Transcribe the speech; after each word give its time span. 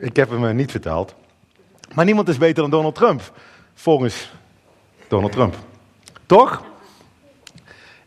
Ik 0.00 0.16
heb 0.16 0.30
hem 0.30 0.46
eh, 0.46 0.54
niet 0.54 0.70
vertaald. 0.70 1.14
Maar 1.94 2.04
niemand 2.04 2.28
is 2.28 2.38
beter 2.38 2.62
dan 2.62 2.70
Donald 2.70 2.94
Trump. 2.94 3.32
Volgens 3.74 4.32
Donald 5.08 5.32
Trump. 5.32 5.54
Toch? 6.26 6.64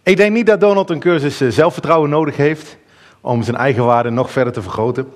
Ik 0.04 0.18
denk 0.18 0.34
niet 0.34 0.46
dat 0.46 0.60
Donald 0.60 0.90
een 0.90 1.00
cursus 1.00 1.42
eh, 1.42 1.50
zelfvertrouwen 1.50 2.10
nodig 2.10 2.38
heeft 2.38 2.78
om 3.22 3.44
zijn 3.44 3.56
eigen 3.56 3.86
waarde 3.86 4.10
nog 4.10 4.32
verder 4.32 4.54
te 4.54 4.62
vergroten. 4.62 5.12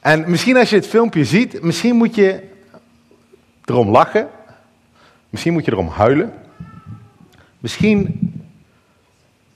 En 0.00 0.30
misschien 0.30 0.56
als 0.56 0.70
je 0.70 0.76
het 0.76 0.86
filmpje 0.86 1.24
ziet, 1.24 1.62
misschien 1.62 1.96
moet 1.96 2.14
je 2.14 2.42
erom 3.64 3.90
lachen. 3.90 4.28
Misschien 5.30 5.52
moet 5.52 5.64
je 5.64 5.72
erom 5.72 5.88
huilen. 5.88 6.32
Misschien 7.58 8.32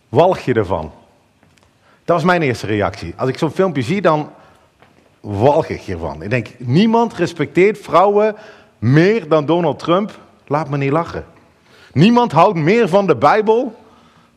walg 0.09 0.39
je 0.39 0.54
ervan. 0.54 0.93
Dat 2.04 2.16
was 2.16 2.25
mijn 2.25 2.43
eerste 2.43 2.66
reactie. 2.66 3.14
Als 3.16 3.29
ik 3.29 3.39
zo'n 3.39 3.50
filmpje 3.50 3.82
zie, 3.82 4.00
dan 4.00 4.32
walg 5.23 5.68
ik 5.68 5.80
hiervan. 5.80 6.23
Ik 6.23 6.30
denk, 6.30 6.48
niemand 6.59 7.14
respecteert 7.14 7.79
vrouwen 7.79 8.37
meer 8.78 9.28
dan 9.28 9.47
Donald 9.47 9.78
Trump. 9.78 10.19
Laat 10.47 10.69
me 10.69 10.77
niet 10.77 10.91
lachen. 10.91 11.24
Niemand 11.92 12.33
houdt 12.33 12.59
meer 12.59 12.88
van 12.88 13.06
de 13.06 13.16
Bijbel 13.16 13.80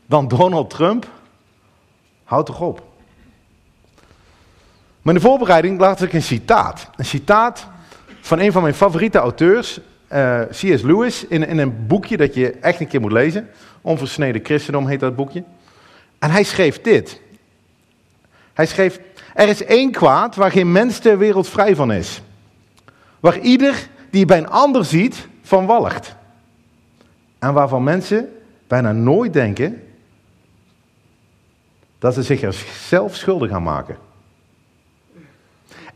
dan 0.05 0.27
Donald 0.27 0.70
Trump. 0.70 1.08
Houd 2.24 2.46
toch 2.46 2.62
op. 2.62 2.84
Maar 5.02 5.13
in 5.13 5.20
de 5.20 5.27
voorbereiding 5.27 5.80
laat 5.80 6.02
ik 6.02 6.13
een 6.13 6.22
citaat. 6.22 6.90
Een 6.96 7.05
citaat 7.05 7.68
van 8.22 8.40
een 8.40 8.52
van 8.52 8.62
mijn 8.62 8.74
favoriete 8.74 9.18
auteurs, 9.18 9.80
eh, 10.08 10.41
C.S. 10.41 10.82
Lewis, 10.82 11.26
in, 11.27 11.48
in 11.48 11.58
een 11.58 11.88
boekje 11.88 12.18
dat 12.18 12.34
je 12.34 12.52
echt 12.52 12.80
een 12.80 12.88
keer 12.88 13.02
moet 13.02 13.12
lezen. 13.12 13.49
Onversneden 13.82 14.46
christendom 14.46 14.88
heet 14.88 14.99
dat 14.99 15.16
boekje. 15.16 15.44
En 16.20 16.32
hij 16.32 16.44
schreef 16.44 16.82
dit. 16.82 17.22
Hij 18.54 18.66
schreef, 18.66 18.99
er 19.36 19.48
is 19.48 19.64
één 19.64 19.92
kwaad 19.92 20.36
waar 20.36 20.52
geen 20.52 20.72
mens 20.72 21.00
ter 21.00 21.18
wereld 21.18 21.48
vrij 21.48 21.76
van 21.76 21.92
is. 21.92 22.22
Waar 23.20 23.40
ieder 23.40 23.88
die 24.10 24.26
bij 24.26 24.38
een 24.38 24.50
ander 24.50 24.86
ziet, 24.86 25.28
van 25.42 25.66
walgt. 25.66 26.16
En 27.40 27.54
waarvan 27.54 27.84
mensen 27.84 28.30
bijna 28.68 28.92
nooit 28.92 29.34
denken 29.34 29.84
dat 32.00 32.14
ze 32.14 32.24
zich 32.24 32.42
er 32.42 32.66
zelf 32.88 33.16
schuldig 33.16 33.52
aan 33.52 33.64
maken. 33.64 33.98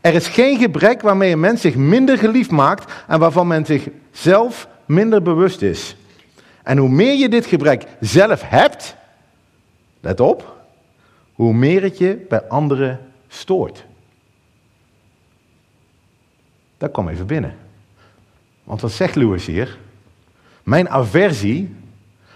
Er 0.00 0.14
is 0.14 0.26
geen 0.26 0.58
gebrek 0.58 1.00
waarmee 1.00 1.32
een 1.32 1.40
mens 1.40 1.60
zich 1.60 1.74
minder 1.74 2.18
geliefd 2.18 2.50
maakt 2.50 2.92
en 3.06 3.18
waarvan 3.18 3.46
men 3.46 3.66
zich 3.66 3.88
zelf 4.10 4.68
minder 4.84 5.22
bewust 5.22 5.62
is. 5.62 5.96
En 6.62 6.78
hoe 6.78 6.88
meer 6.88 7.14
je 7.14 7.28
dit 7.28 7.46
gebrek 7.46 7.84
zelf 8.00 8.42
hebt, 8.44 8.96
let 10.00 10.20
op, 10.20 10.56
hoe 11.32 11.52
meer 11.52 11.82
het 11.82 11.98
je 11.98 12.26
bij 12.28 12.42
anderen 12.42 13.09
stoort. 13.30 13.84
Dat 16.78 16.90
kwam 16.90 17.08
even 17.08 17.26
binnen. 17.26 17.56
Want 18.64 18.80
wat 18.80 18.92
zegt 18.92 19.14
Lewis 19.14 19.46
hier? 19.46 19.78
Mijn 20.62 20.88
aversie, 20.88 21.76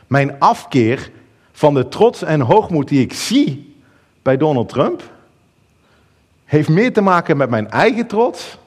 mijn 0.07 0.39
afkeer 0.41 1.11
van 1.53 1.75
de 1.75 1.89
trots 1.89 2.23
en 2.23 2.41
hoogmoed 2.41 2.89
die 2.89 3.01
ik 3.01 3.13
zie 3.13 3.77
bij 4.23 4.37
Donald 4.37 4.69
Trump, 4.69 5.03
heeft 6.45 6.69
meer 6.69 6.93
te 6.93 7.01
maken 7.01 7.37
met 7.37 7.51
mijn 7.51 7.71
eigen 7.71 8.07
trots 8.07 8.59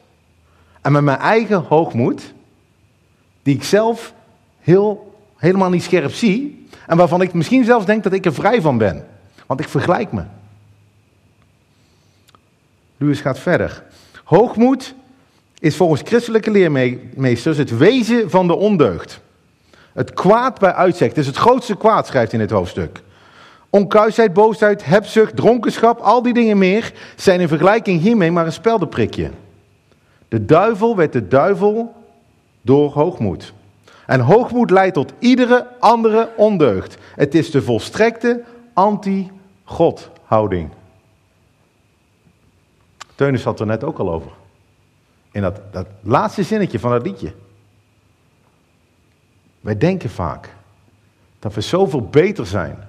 en 0.81 0.91
met 0.91 1.03
mijn 1.03 1.17
eigen 1.19 1.63
hoogmoed, 1.63 2.33
die 3.43 3.55
ik 3.55 3.63
zelf 3.63 4.13
heel, 4.59 5.17
helemaal 5.37 5.69
niet 5.69 5.83
scherp 5.83 6.11
zie 6.11 6.67
en 6.87 6.97
waarvan 6.97 7.21
ik 7.21 7.33
misschien 7.33 7.65
zelfs 7.65 7.85
denk 7.85 8.03
dat 8.03 8.13
ik 8.13 8.25
er 8.25 8.33
vrij 8.33 8.61
van 8.61 8.77
ben. 8.77 9.07
Want 9.45 9.59
ik 9.59 9.67
vergelijk 9.67 10.11
me. 10.11 10.23
Lewis 12.97 13.21
gaat 13.21 13.39
verder. 13.39 13.83
Hoogmoed 14.23 14.95
is 15.59 15.75
volgens 15.75 16.01
christelijke 16.05 16.51
leermeesters 16.51 17.57
het 17.57 17.77
wezen 17.77 18.29
van 18.29 18.47
de 18.47 18.55
ondeugd. 18.55 19.19
Het 19.93 20.13
kwaad 20.13 20.59
bij 20.59 20.73
uitzicht. 20.73 21.09
Het 21.09 21.19
is 21.19 21.27
het 21.27 21.35
grootste 21.35 21.77
kwaad, 21.77 22.07
schrijft 22.07 22.33
in 22.33 22.39
het 22.39 22.51
hoofdstuk. 22.51 23.01
Onkuisheid, 23.69 24.33
boosheid, 24.33 24.85
hebzucht, 24.85 25.35
dronkenschap, 25.35 25.99
al 25.99 26.21
die 26.21 26.33
dingen 26.33 26.57
meer 26.57 26.93
zijn 27.15 27.39
in 27.39 27.47
vergelijking 27.47 28.01
hiermee 28.01 28.31
maar 28.31 28.45
een 28.45 28.51
speldenprikje. 28.51 29.31
De 30.27 30.45
duivel 30.45 30.95
werd 30.95 31.13
de 31.13 31.27
duivel 31.27 31.95
door 32.61 32.91
hoogmoed. 32.91 33.53
En 34.05 34.19
hoogmoed 34.19 34.69
leidt 34.69 34.93
tot 34.93 35.13
iedere 35.19 35.67
andere 35.79 36.29
ondeugd. 36.35 36.97
Het 37.15 37.35
is 37.35 37.51
de 37.51 37.61
volstrekte 37.61 38.43
anti-God 38.73 40.09
houding. 40.23 40.69
Teunis 43.17 43.43
had 43.43 43.59
er 43.59 43.65
net 43.65 43.83
ook 43.83 43.97
al 43.97 44.11
over. 44.11 44.31
In 45.31 45.41
dat, 45.41 45.61
dat 45.71 45.87
laatste 46.01 46.43
zinnetje 46.43 46.79
van 46.79 46.91
dat 46.91 47.05
liedje. 47.05 47.33
Wij 49.59 49.77
denken 49.77 50.09
vaak 50.09 50.53
dat 51.39 51.53
we 51.53 51.61
zoveel 51.61 52.01
beter 52.01 52.45
zijn 52.45 52.87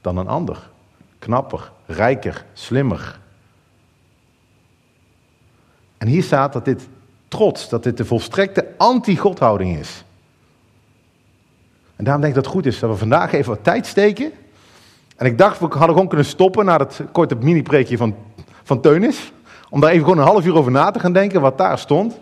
dan 0.00 0.16
een 0.16 0.28
ander. 0.28 0.70
Knapper, 1.18 1.72
rijker, 1.86 2.44
slimmer. 2.52 3.18
En 5.98 6.06
hier 6.06 6.22
staat 6.22 6.52
dat 6.52 6.64
dit 6.64 6.88
trots, 7.28 7.68
dat 7.68 7.82
dit 7.82 7.96
de 7.96 8.04
volstrekte 8.04 8.74
anti-godhouding 8.76 9.78
is. 9.78 10.04
En 11.96 12.04
daarom 12.04 12.22
denk 12.22 12.36
ik 12.36 12.42
dat 12.42 12.52
het 12.52 12.54
goed 12.62 12.72
is 12.72 12.78
dat 12.78 12.90
we 12.90 12.96
vandaag 12.96 13.32
even 13.32 13.54
wat 13.54 13.64
tijd 13.64 13.86
steken. 13.86 14.32
En 15.16 15.26
ik 15.26 15.38
dacht, 15.38 15.58
we 15.58 15.66
hadden 15.66 15.88
gewoon 15.88 16.08
kunnen 16.08 16.26
stoppen 16.26 16.64
na 16.64 16.76
het 16.76 17.00
korte 17.12 17.34
mini-preekje 17.34 17.96
van, 17.96 18.16
van 18.62 18.80
Teunis. 18.80 19.32
Om 19.70 19.80
daar 19.80 19.90
even 19.90 20.04
gewoon 20.04 20.18
een 20.18 20.30
half 20.30 20.46
uur 20.46 20.56
over 20.56 20.72
na 20.72 20.90
te 20.90 20.98
gaan 20.98 21.12
denken 21.12 21.40
wat 21.40 21.58
daar 21.58 21.78
stond. 21.78 22.20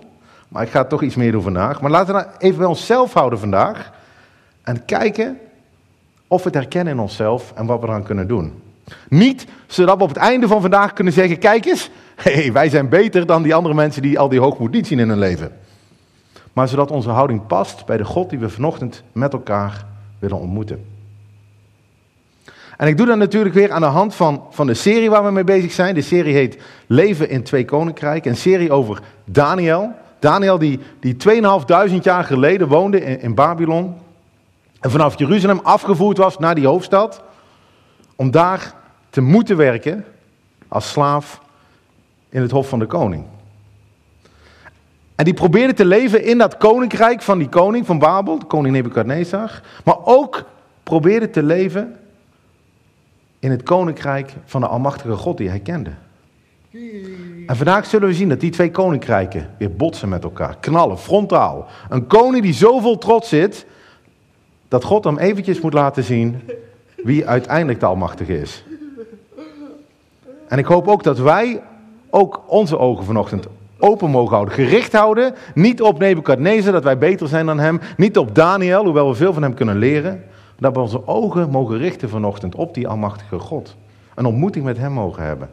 Maar 0.49 0.62
ik 0.62 0.71
ga 0.71 0.84
toch 0.84 1.03
iets 1.03 1.15
meer 1.15 1.32
doen 1.32 1.43
vandaag. 1.43 1.81
Maar 1.81 1.91
laten 1.91 2.15
we 2.15 2.21
nou 2.21 2.34
even 2.38 2.59
bij 2.59 2.66
onszelf 2.66 3.12
houden 3.12 3.38
vandaag. 3.38 3.93
En 4.62 4.84
kijken 4.84 5.38
of 6.27 6.43
we 6.43 6.49
het 6.49 6.59
herkennen 6.59 6.93
in 6.93 7.00
onszelf 7.00 7.53
en 7.54 7.66
wat 7.66 7.81
we 7.81 7.87
eraan 7.87 8.03
kunnen 8.03 8.28
doen. 8.28 8.62
Niet 9.09 9.47
zodat 9.66 9.97
we 9.97 10.03
op 10.03 10.09
het 10.09 10.19
einde 10.19 10.49
van 10.49 10.60
vandaag 10.60 10.93
kunnen 10.93 11.12
zeggen: 11.12 11.38
kijk 11.38 11.65
eens, 11.65 11.91
hey, 12.15 12.53
wij 12.53 12.69
zijn 12.69 12.88
beter 12.88 13.27
dan 13.27 13.43
die 13.43 13.54
andere 13.54 13.75
mensen 13.75 14.03
die 14.03 14.19
al 14.19 14.28
die 14.28 14.41
hoogmoed 14.41 14.71
niet 14.71 14.87
zien 14.87 14.99
in 14.99 15.09
hun 15.09 15.19
leven. 15.19 15.53
Maar 16.53 16.69
zodat 16.69 16.91
onze 16.91 17.10
houding 17.10 17.47
past 17.47 17.87
bij 17.87 17.97
de 17.97 18.04
God 18.04 18.31
die 18.31 18.38
we 18.38 18.49
vanochtend 18.49 19.03
met 19.12 19.33
elkaar 19.33 19.84
willen 20.19 20.38
ontmoeten. 20.38 20.94
En 22.76 22.88
ik 22.88 22.96
doe 22.96 23.06
dat 23.06 23.16
natuurlijk 23.16 23.54
weer 23.54 23.72
aan 23.72 23.80
de 23.80 23.86
hand 23.86 24.14
van, 24.14 24.44
van 24.50 24.66
de 24.66 24.74
serie 24.74 25.10
waar 25.10 25.24
we 25.24 25.30
mee 25.30 25.44
bezig 25.44 25.72
zijn. 25.72 25.94
De 25.94 26.02
serie 26.02 26.34
heet 26.34 26.58
Leven 26.86 27.28
in 27.28 27.42
Twee 27.42 27.64
Koninkrijken. 27.64 28.30
Een 28.30 28.36
serie 28.36 28.72
over 28.72 29.00
Daniel. 29.24 29.92
Daniel 30.18 30.58
die, 30.58 30.80
die 31.00 31.16
2500 31.16 32.04
jaar 32.04 32.24
geleden 32.24 32.68
woonde 32.68 33.00
in, 33.04 33.20
in 33.20 33.34
Babylon. 33.34 33.94
En 34.80 34.90
vanaf 34.90 35.18
Jeruzalem 35.18 35.60
afgevoerd 35.62 36.16
was 36.16 36.38
naar 36.38 36.54
die 36.54 36.66
hoofdstad. 36.66 37.22
Om 38.16 38.30
daar 38.30 38.74
te 39.10 39.20
moeten 39.20 39.56
werken 39.56 40.04
als 40.68 40.91
slaaf 40.91 41.41
in 42.28 42.42
het 42.42 42.50
hof 42.50 42.68
van 42.68 42.78
de 42.78 42.86
koning. 42.86 43.24
En 45.14 45.24
die 45.24 45.34
probeerde 45.34 45.72
te 45.74 45.84
leven 45.84 46.24
in 46.24 46.38
dat 46.38 46.56
koninkrijk 46.56 47.22
van 47.22 47.38
die 47.38 47.48
koning 47.48 47.86
van 47.86 47.98
Babel, 47.98 48.38
de 48.38 48.44
koning 48.44 48.74
Nebukadnezar. 48.74 49.62
Maar 49.84 49.96
ook 50.04 50.44
probeerde 50.82 51.30
te 51.30 51.42
leven 51.42 51.96
in 53.44 53.50
het 53.50 53.62
koninkrijk 53.62 54.34
van 54.44 54.60
de 54.60 54.66
Almachtige 54.66 55.16
God 55.16 55.37
die 55.37 55.49
hij 55.49 55.59
kende. 55.59 55.91
En 57.47 57.56
vandaag 57.56 57.87
zullen 57.87 58.09
we 58.09 58.15
zien 58.15 58.28
dat 58.28 58.41
die 58.41 58.50
twee 58.50 58.71
koninkrijken 58.71 59.50
weer 59.59 59.72
botsen 59.77 60.09
met 60.09 60.25
elkaar, 60.25 60.56
knallen, 60.60 60.99
frontaal. 60.99 61.66
Een 61.88 62.06
koning 62.06 62.43
die 62.43 62.53
zo 62.53 62.78
vol 62.78 62.99
trots 62.99 63.28
zit, 63.28 63.66
dat 64.69 64.84
God 64.84 65.04
hem 65.04 65.19
eventjes 65.19 65.60
moet 65.60 65.72
laten 65.72 66.04
zien 66.04 66.41
wie 66.97 67.27
uiteindelijk 67.27 67.81
de 67.81 67.87
Almachtige 67.87 68.41
is. 68.41 68.65
En 70.49 70.59
ik 70.59 70.66
hoop 70.66 70.88
ook 70.88 71.03
dat 71.03 71.19
wij 71.19 71.62
ook 72.10 72.43
onze 72.47 72.78
ogen 72.78 73.04
vanochtend 73.04 73.47
open 73.78 74.10
mogen 74.10 74.34
houden, 74.34 74.54
gericht 74.54 74.93
houden. 74.93 75.34
Niet 75.54 75.83
op 75.83 75.98
Nebukadnezar, 75.98 76.72
dat 76.72 76.84
wij 76.84 76.98
beter 76.98 77.28
zijn 77.28 77.47
dan 77.47 77.59
hem. 77.59 77.80
Niet 77.97 78.18
op 78.18 78.34
Daniel, 78.34 78.84
hoewel 78.84 79.09
we 79.09 79.15
veel 79.15 79.33
van 79.33 79.42
hem 79.42 79.54
kunnen 79.54 79.78
leren. 79.78 80.24
Dat 80.59 80.74
we 80.74 80.80
onze 80.80 81.06
ogen 81.06 81.51
mogen 81.51 81.78
richten 81.78 82.09
vanochtend 82.09 82.54
op 82.54 82.74
die 82.74 82.89
Almachtige 82.89 83.39
God. 83.39 83.77
Een 84.15 84.27
ontmoeting 84.27 84.65
met 84.65 84.77
Hem 84.77 84.92
mogen 84.92 85.22
hebben. 85.22 85.51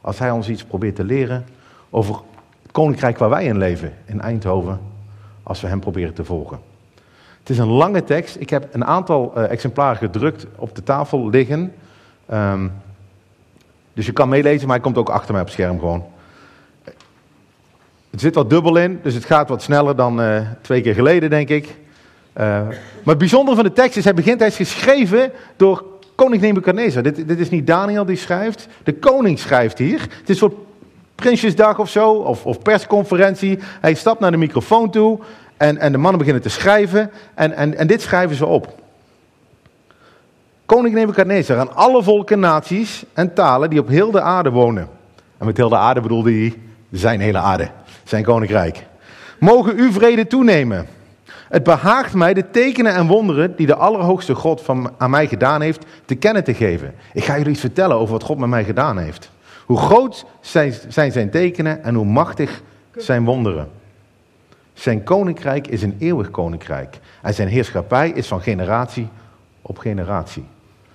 Als 0.00 0.18
Hij 0.18 0.30
ons 0.30 0.48
iets 0.48 0.64
probeert 0.64 0.96
te 0.96 1.04
leren 1.04 1.44
over 1.90 2.14
het 2.62 2.72
koninkrijk 2.72 3.18
waar 3.18 3.30
wij 3.30 3.44
in 3.44 3.58
leven, 3.58 3.92
in 4.04 4.20
Eindhoven. 4.20 4.80
Als 5.42 5.60
we 5.60 5.66
Hem 5.66 5.80
proberen 5.80 6.14
te 6.14 6.24
volgen. 6.24 6.58
Het 7.38 7.50
is 7.50 7.58
een 7.58 7.68
lange 7.68 8.04
tekst. 8.04 8.36
Ik 8.38 8.50
heb 8.50 8.74
een 8.74 8.84
aantal 8.84 9.32
uh, 9.36 9.50
exemplaren 9.50 9.96
gedrukt 9.96 10.46
op 10.56 10.74
de 10.74 10.82
tafel 10.82 11.28
liggen. 11.28 11.72
Um, 12.32 12.72
dus 13.92 14.06
je 14.06 14.12
kan 14.12 14.28
meelezen, 14.28 14.66
maar 14.66 14.76
hij 14.76 14.84
komt 14.84 14.98
ook 14.98 15.08
achter 15.08 15.32
mij 15.32 15.40
op 15.40 15.46
het 15.46 15.56
scherm 15.56 15.78
gewoon. 15.78 16.04
Het 18.10 18.20
zit 18.20 18.34
wat 18.34 18.50
dubbel 18.50 18.76
in, 18.76 19.00
dus 19.02 19.14
het 19.14 19.24
gaat 19.24 19.48
wat 19.48 19.62
sneller 19.62 19.96
dan 19.96 20.20
uh, 20.20 20.40
twee 20.60 20.80
keer 20.80 20.94
geleden, 20.94 21.30
denk 21.30 21.48
ik. 21.48 21.76
Uh, 22.36 22.42
maar 22.42 22.74
het 23.04 23.18
bijzondere 23.18 23.56
van 23.56 23.64
de 23.64 23.72
tekst 23.72 23.96
is, 23.96 24.04
hij 24.04 24.14
begint, 24.14 24.38
hij 24.38 24.48
is 24.48 24.56
geschreven 24.56 25.32
door 25.56 25.84
koning 26.14 26.42
Nebuchadnezzar. 26.42 27.02
Dit, 27.02 27.28
dit 27.28 27.38
is 27.38 27.50
niet 27.50 27.66
Daniel 27.66 28.04
die 28.04 28.16
schrijft, 28.16 28.68
de 28.84 28.94
koning 28.94 29.38
schrijft 29.38 29.78
hier. 29.78 30.00
Het 30.00 30.10
is 30.10 30.28
een 30.28 30.36
soort 30.36 30.54
Prinsjesdag 31.14 31.78
of 31.78 31.90
zo, 31.90 32.12
of, 32.12 32.46
of 32.46 32.62
persconferentie. 32.62 33.58
Hij 33.80 33.94
stapt 33.94 34.20
naar 34.20 34.30
de 34.30 34.36
microfoon 34.36 34.90
toe 34.90 35.18
en, 35.56 35.78
en 35.78 35.92
de 35.92 35.98
mannen 35.98 36.18
beginnen 36.18 36.42
te 36.42 36.48
schrijven. 36.48 37.10
En, 37.34 37.52
en, 37.52 37.76
en 37.76 37.86
dit 37.86 38.02
schrijven 38.02 38.36
ze 38.36 38.46
op. 38.46 38.82
Koning 40.66 40.94
Nebukadnezar 40.94 41.58
aan 41.58 41.74
alle 41.74 42.02
volken, 42.02 42.40
naties 42.40 43.04
en 43.12 43.34
talen 43.34 43.70
die 43.70 43.78
op 43.78 43.88
heel 43.88 44.10
de 44.10 44.20
aarde 44.20 44.50
wonen. 44.50 44.88
En 45.38 45.46
met 45.46 45.56
heel 45.56 45.68
de 45.68 45.76
aarde 45.76 46.00
bedoelde 46.00 46.32
hij 46.32 46.54
zijn 46.90 47.20
hele 47.20 47.38
aarde, 47.38 47.68
zijn 48.04 48.24
koninkrijk. 48.24 48.86
Mogen 49.38 49.78
u 49.78 49.92
vrede 49.92 50.26
toenemen. 50.26 50.86
Het 51.54 51.62
behaagt 51.62 52.14
mij 52.14 52.34
de 52.34 52.50
tekenen 52.50 52.94
en 52.94 53.06
wonderen 53.06 53.56
die 53.56 53.66
de 53.66 53.74
Allerhoogste 53.74 54.34
God 54.34 54.60
van, 54.60 54.92
aan 54.98 55.10
mij 55.10 55.26
gedaan 55.26 55.60
heeft, 55.60 55.84
te 56.04 56.14
kennen 56.14 56.44
te 56.44 56.54
geven. 56.54 56.94
Ik 57.12 57.24
ga 57.24 57.36
jullie 57.36 57.52
iets 57.52 57.60
vertellen 57.60 57.96
over 57.96 58.12
wat 58.12 58.22
God 58.22 58.38
met 58.38 58.48
mij 58.48 58.64
gedaan 58.64 58.98
heeft. 58.98 59.30
Hoe 59.66 59.78
groot 59.78 60.26
zijn, 60.40 60.74
zijn 60.88 61.12
zijn 61.12 61.30
tekenen 61.30 61.84
en 61.84 61.94
hoe 61.94 62.04
machtig 62.04 62.62
zijn 62.96 63.24
wonderen. 63.24 63.68
Zijn 64.72 65.02
koninkrijk 65.02 65.66
is 65.66 65.82
een 65.82 65.96
eeuwig 65.98 66.30
koninkrijk. 66.30 66.98
En 67.22 67.34
zijn 67.34 67.48
heerschappij 67.48 68.10
is 68.10 68.26
van 68.26 68.40
generatie 68.40 69.08
op 69.62 69.78
generatie. 69.78 70.44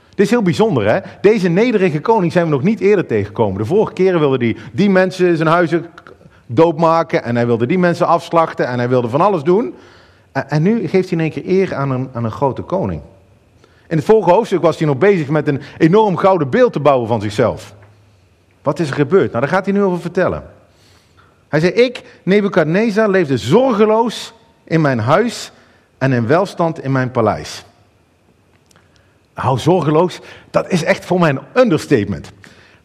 Dit 0.10 0.26
is 0.26 0.30
heel 0.30 0.42
bijzonder, 0.42 0.90
hè? 0.90 1.00
Deze 1.22 1.50
nederige 1.50 2.00
koning 2.00 2.32
zijn 2.32 2.46
we 2.46 2.52
nog 2.52 2.64
niet 2.64 2.80
eerder 2.80 3.06
tegengekomen. 3.06 3.58
De 3.58 3.66
vorige 3.66 3.94
keren 3.94 4.20
wilde 4.20 4.46
hij 4.46 4.58
die 4.74 4.90
mensen 4.90 5.38
zijn 5.38 5.50
huizen 5.50 5.86
doodmaken. 6.46 7.24
En 7.24 7.36
hij 7.36 7.46
wilde 7.46 7.66
die 7.66 7.80
mensen 7.80 8.08
afslachten. 8.08 8.68
En 8.68 8.78
hij 8.78 8.90
wilde 8.90 9.10
van 9.10 9.22
alles 9.22 9.44
doen. 9.44 9.74
En 10.48 10.62
nu 10.62 10.88
geeft 10.88 11.10
hij 11.10 11.18
in 11.18 11.24
één 11.24 11.32
keer 11.32 11.48
eer 11.48 11.76
aan 11.76 11.92
een, 11.92 12.10
aan 12.14 12.24
een 12.24 12.32
grote 12.32 12.62
koning. 12.62 13.02
In 13.88 13.98
het 13.98 14.06
vorige 14.06 14.32
hoofdstuk 14.32 14.62
was 14.62 14.78
hij 14.78 14.88
nog 14.88 14.98
bezig 14.98 15.28
met 15.28 15.48
een 15.48 15.62
enorm 15.78 16.18
gouden 16.18 16.50
beeld 16.50 16.74
te 16.74 16.80
bouwen 16.80 17.08
van 17.08 17.22
zichzelf. 17.22 17.74
Wat 18.62 18.80
is 18.80 18.90
er 18.90 18.96
gebeurd? 18.96 19.32
Nou, 19.32 19.40
daar 19.40 19.54
gaat 19.54 19.66
hij 19.66 19.74
nu 19.74 19.84
over 19.84 20.02
vertellen. 20.02 20.44
Hij 21.48 21.60
zei, 21.60 21.72
ik, 21.72 22.04
Nebukadnezar, 22.24 23.10
leefde 23.10 23.38
zorgeloos 23.38 24.34
in 24.64 24.82
mijn 24.82 25.00
huis 25.00 25.52
en 25.98 26.14
in 26.14 26.28
welstand 26.28 26.84
in 26.84 26.92
mijn 26.92 27.12
paleis. 27.12 27.66
Hou 29.34 29.60
zorgeloos, 29.60 30.20
dat 30.50 30.70
is 30.70 30.84
echt 30.84 31.06
voor 31.06 31.20
mij 31.20 31.30
een 31.30 31.42
understatement. 31.54 32.32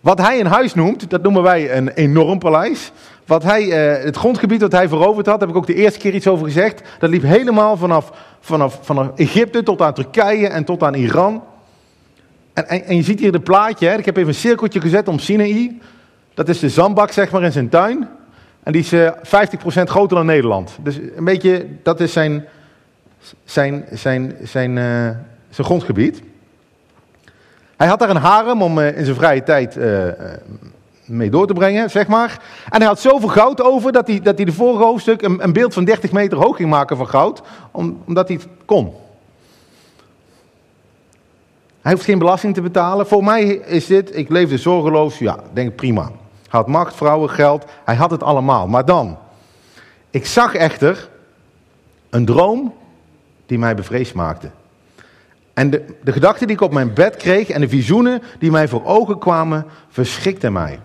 Wat 0.05 0.19
hij 0.19 0.41
een 0.41 0.47
huis 0.47 0.75
noemt, 0.75 1.11
dat 1.11 1.23
noemen 1.23 1.43
wij 1.43 1.77
een 1.77 1.89
enorm 1.89 2.39
paleis. 2.39 2.93
Wat 3.27 3.43
hij, 3.43 3.73
eh, 3.73 4.05
het 4.05 4.17
grondgebied 4.17 4.61
dat 4.61 4.73
hij 4.73 4.89
veroverd 4.89 5.27
had, 5.27 5.41
heb 5.41 5.49
ik 5.49 5.57
ook 5.57 5.67
de 5.67 5.75
eerste 5.75 5.99
keer 5.99 6.15
iets 6.15 6.27
over 6.27 6.47
gezegd. 6.47 6.83
Dat 6.99 7.11
liep 7.11 7.23
helemaal 7.23 7.77
vanaf, 7.77 8.13
vanaf, 8.41 8.79
vanaf 8.83 9.11
Egypte 9.17 9.63
tot 9.63 9.83
aan 9.83 9.95
Turkije 9.95 10.49
en 10.49 10.65
tot 10.65 10.83
aan 10.83 10.95
Iran. 10.95 11.43
En, 12.53 12.69
en, 12.69 12.97
je 12.97 13.03
ziet 13.03 13.21
hier 13.21 13.33
de 13.33 13.41
plaatje, 13.41 13.89
hè? 13.89 13.99
ik 13.99 14.05
heb 14.05 14.17
even 14.17 14.29
een 14.29 14.35
cirkeltje 14.35 14.81
gezet 14.81 15.09
om 15.09 15.19
Sinaï. 15.19 15.79
Dat 16.35 16.49
is 16.49 16.59
de 16.59 16.69
zandbak 16.69 17.11
zeg 17.11 17.31
maar 17.31 17.43
in 17.43 17.53
zijn 17.53 17.69
tuin. 17.69 18.09
En 18.63 18.73
die 18.73 18.83
is 18.83 18.93
uh, 18.93 19.07
eh, 19.07 19.15
50% 19.83 19.83
groter 19.85 20.17
dan 20.17 20.27
Nederland. 20.27 20.79
Dus 20.83 20.99
een 21.17 21.25
beetje, 21.25 21.67
dat 21.83 22.01
is 22.01 22.13
zijn, 22.13 22.45
zijn, 23.45 23.85
zijn, 23.93 24.37
zijn, 24.43 24.75
zijn 25.51 25.67
grondgebied. 25.67 26.23
Hij 27.77 27.87
had 27.87 27.99
daar 27.99 28.11
een 28.11 28.17
harem 28.17 28.63
om 28.63 28.79
uh, 28.79 28.99
in 28.99 29.05
zijn 29.05 29.17
vrije 29.17 29.43
tijd 29.43 29.77
mee 31.05 31.31
door 31.31 31.47
te 31.47 31.53
brengen, 31.53 31.91
zeg 31.91 32.07
maar. 32.07 32.41
En 32.71 32.79
hij 32.79 32.87
had 32.87 33.01
zoveel 33.01 33.29
goud 33.29 33.63
over 33.63 33.93
dat 33.93 34.07
hij, 34.07 34.21
dat 34.21 34.37
hij 34.37 34.45
de 34.45 34.53
vorige 34.53 34.85
hoofdstuk 34.85 35.23
een, 35.23 35.45
een 35.45 35.53
beeld 35.53 35.75
van 35.75 35.85
30 35.85 36.13
meter 36.13 36.39
hoog 36.39 36.57
ging 36.57 36.71
maken 36.71 36.97
van 36.97 37.09
goud, 37.09 37.43
omdat 38.05 38.29
hij 38.29 38.37
het 38.37 38.49
kon. 38.65 38.95
Hij 41.85 41.93
hoeft 41.93 42.05
geen 42.05 42.19
belasting 42.19 42.55
te 42.55 42.61
betalen. 42.61 43.07
Voor 43.07 43.25
mij 43.25 43.45
is 43.47 43.87
dit, 43.87 44.17
ik 44.17 44.29
leefde 44.29 44.59
zorgeloos, 44.59 45.19
ja, 45.19 45.39
denk 45.53 45.75
prima. 45.75 46.03
Hij 46.03 46.13
had 46.61 46.67
macht, 46.67 46.95
vrouwen, 46.95 47.31
geld, 47.31 47.65
hij 47.85 47.95
had 47.95 48.11
het 48.11 48.23
allemaal. 48.23 48.67
Maar 48.67 48.85
dan, 48.85 49.19
ik 50.11 50.27
zag 50.27 50.55
echter 50.55 51.09
een 52.11 52.25
droom 52.25 52.75
die 53.47 53.59
mij 53.59 53.75
bevreesd 53.75 54.15
maakte. 54.15 54.51
En 55.55 55.71
de, 55.71 55.85
de 56.03 56.13
gedachten 56.13 56.47
die 56.47 56.57
ik 56.57 56.63
op 56.63 56.73
mijn 56.73 56.95
bed 56.95 57.17
kreeg 57.17 57.51
en 57.51 57.61
de 57.61 57.69
visioenen 57.69 58.23
die 58.39 58.51
mij 58.51 58.69
voor 58.69 58.85
ogen 58.85 59.19
kwamen, 59.19 59.67
verschrikten 59.89 60.53
mij. 60.53 60.81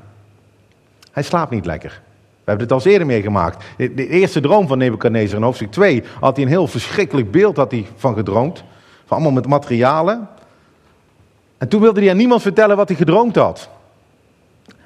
Hij 1.12 1.24
slaapt 1.24 1.52
niet 1.52 1.66
lekker. 1.66 2.02
We 2.50 2.56
hebben 2.56 2.68
het 2.68 2.86
al 2.86 2.92
eerder 2.92 3.08
meegemaakt. 3.08 3.64
De, 3.78 3.94
de 3.94 4.08
eerste 4.08 4.40
droom 4.40 4.68
van 4.68 4.78
Nebuchadnezzar 4.78 5.38
in 5.38 5.44
hoofdstuk 5.44 5.72
2 5.72 6.04
had 6.20 6.36
hij 6.36 6.46
een 6.46 6.52
heel 6.52 6.68
verschrikkelijk 6.68 7.32
beeld 7.32 7.58
had 7.58 7.72
hij 7.72 7.88
van 7.96 8.16
gedroomd. 8.16 8.64
Van 9.06 9.18
allemaal 9.18 9.32
met 9.32 9.48
materialen. 9.48 10.28
En 11.58 11.68
toen 11.68 11.82
wilde 11.82 12.00
hij 12.00 12.10
aan 12.10 12.18
niemand 12.18 12.42
vertellen 12.42 12.78
wat 12.78 12.88
hij 12.88 12.98
gedroomd 12.98 13.36
had. 13.36 13.70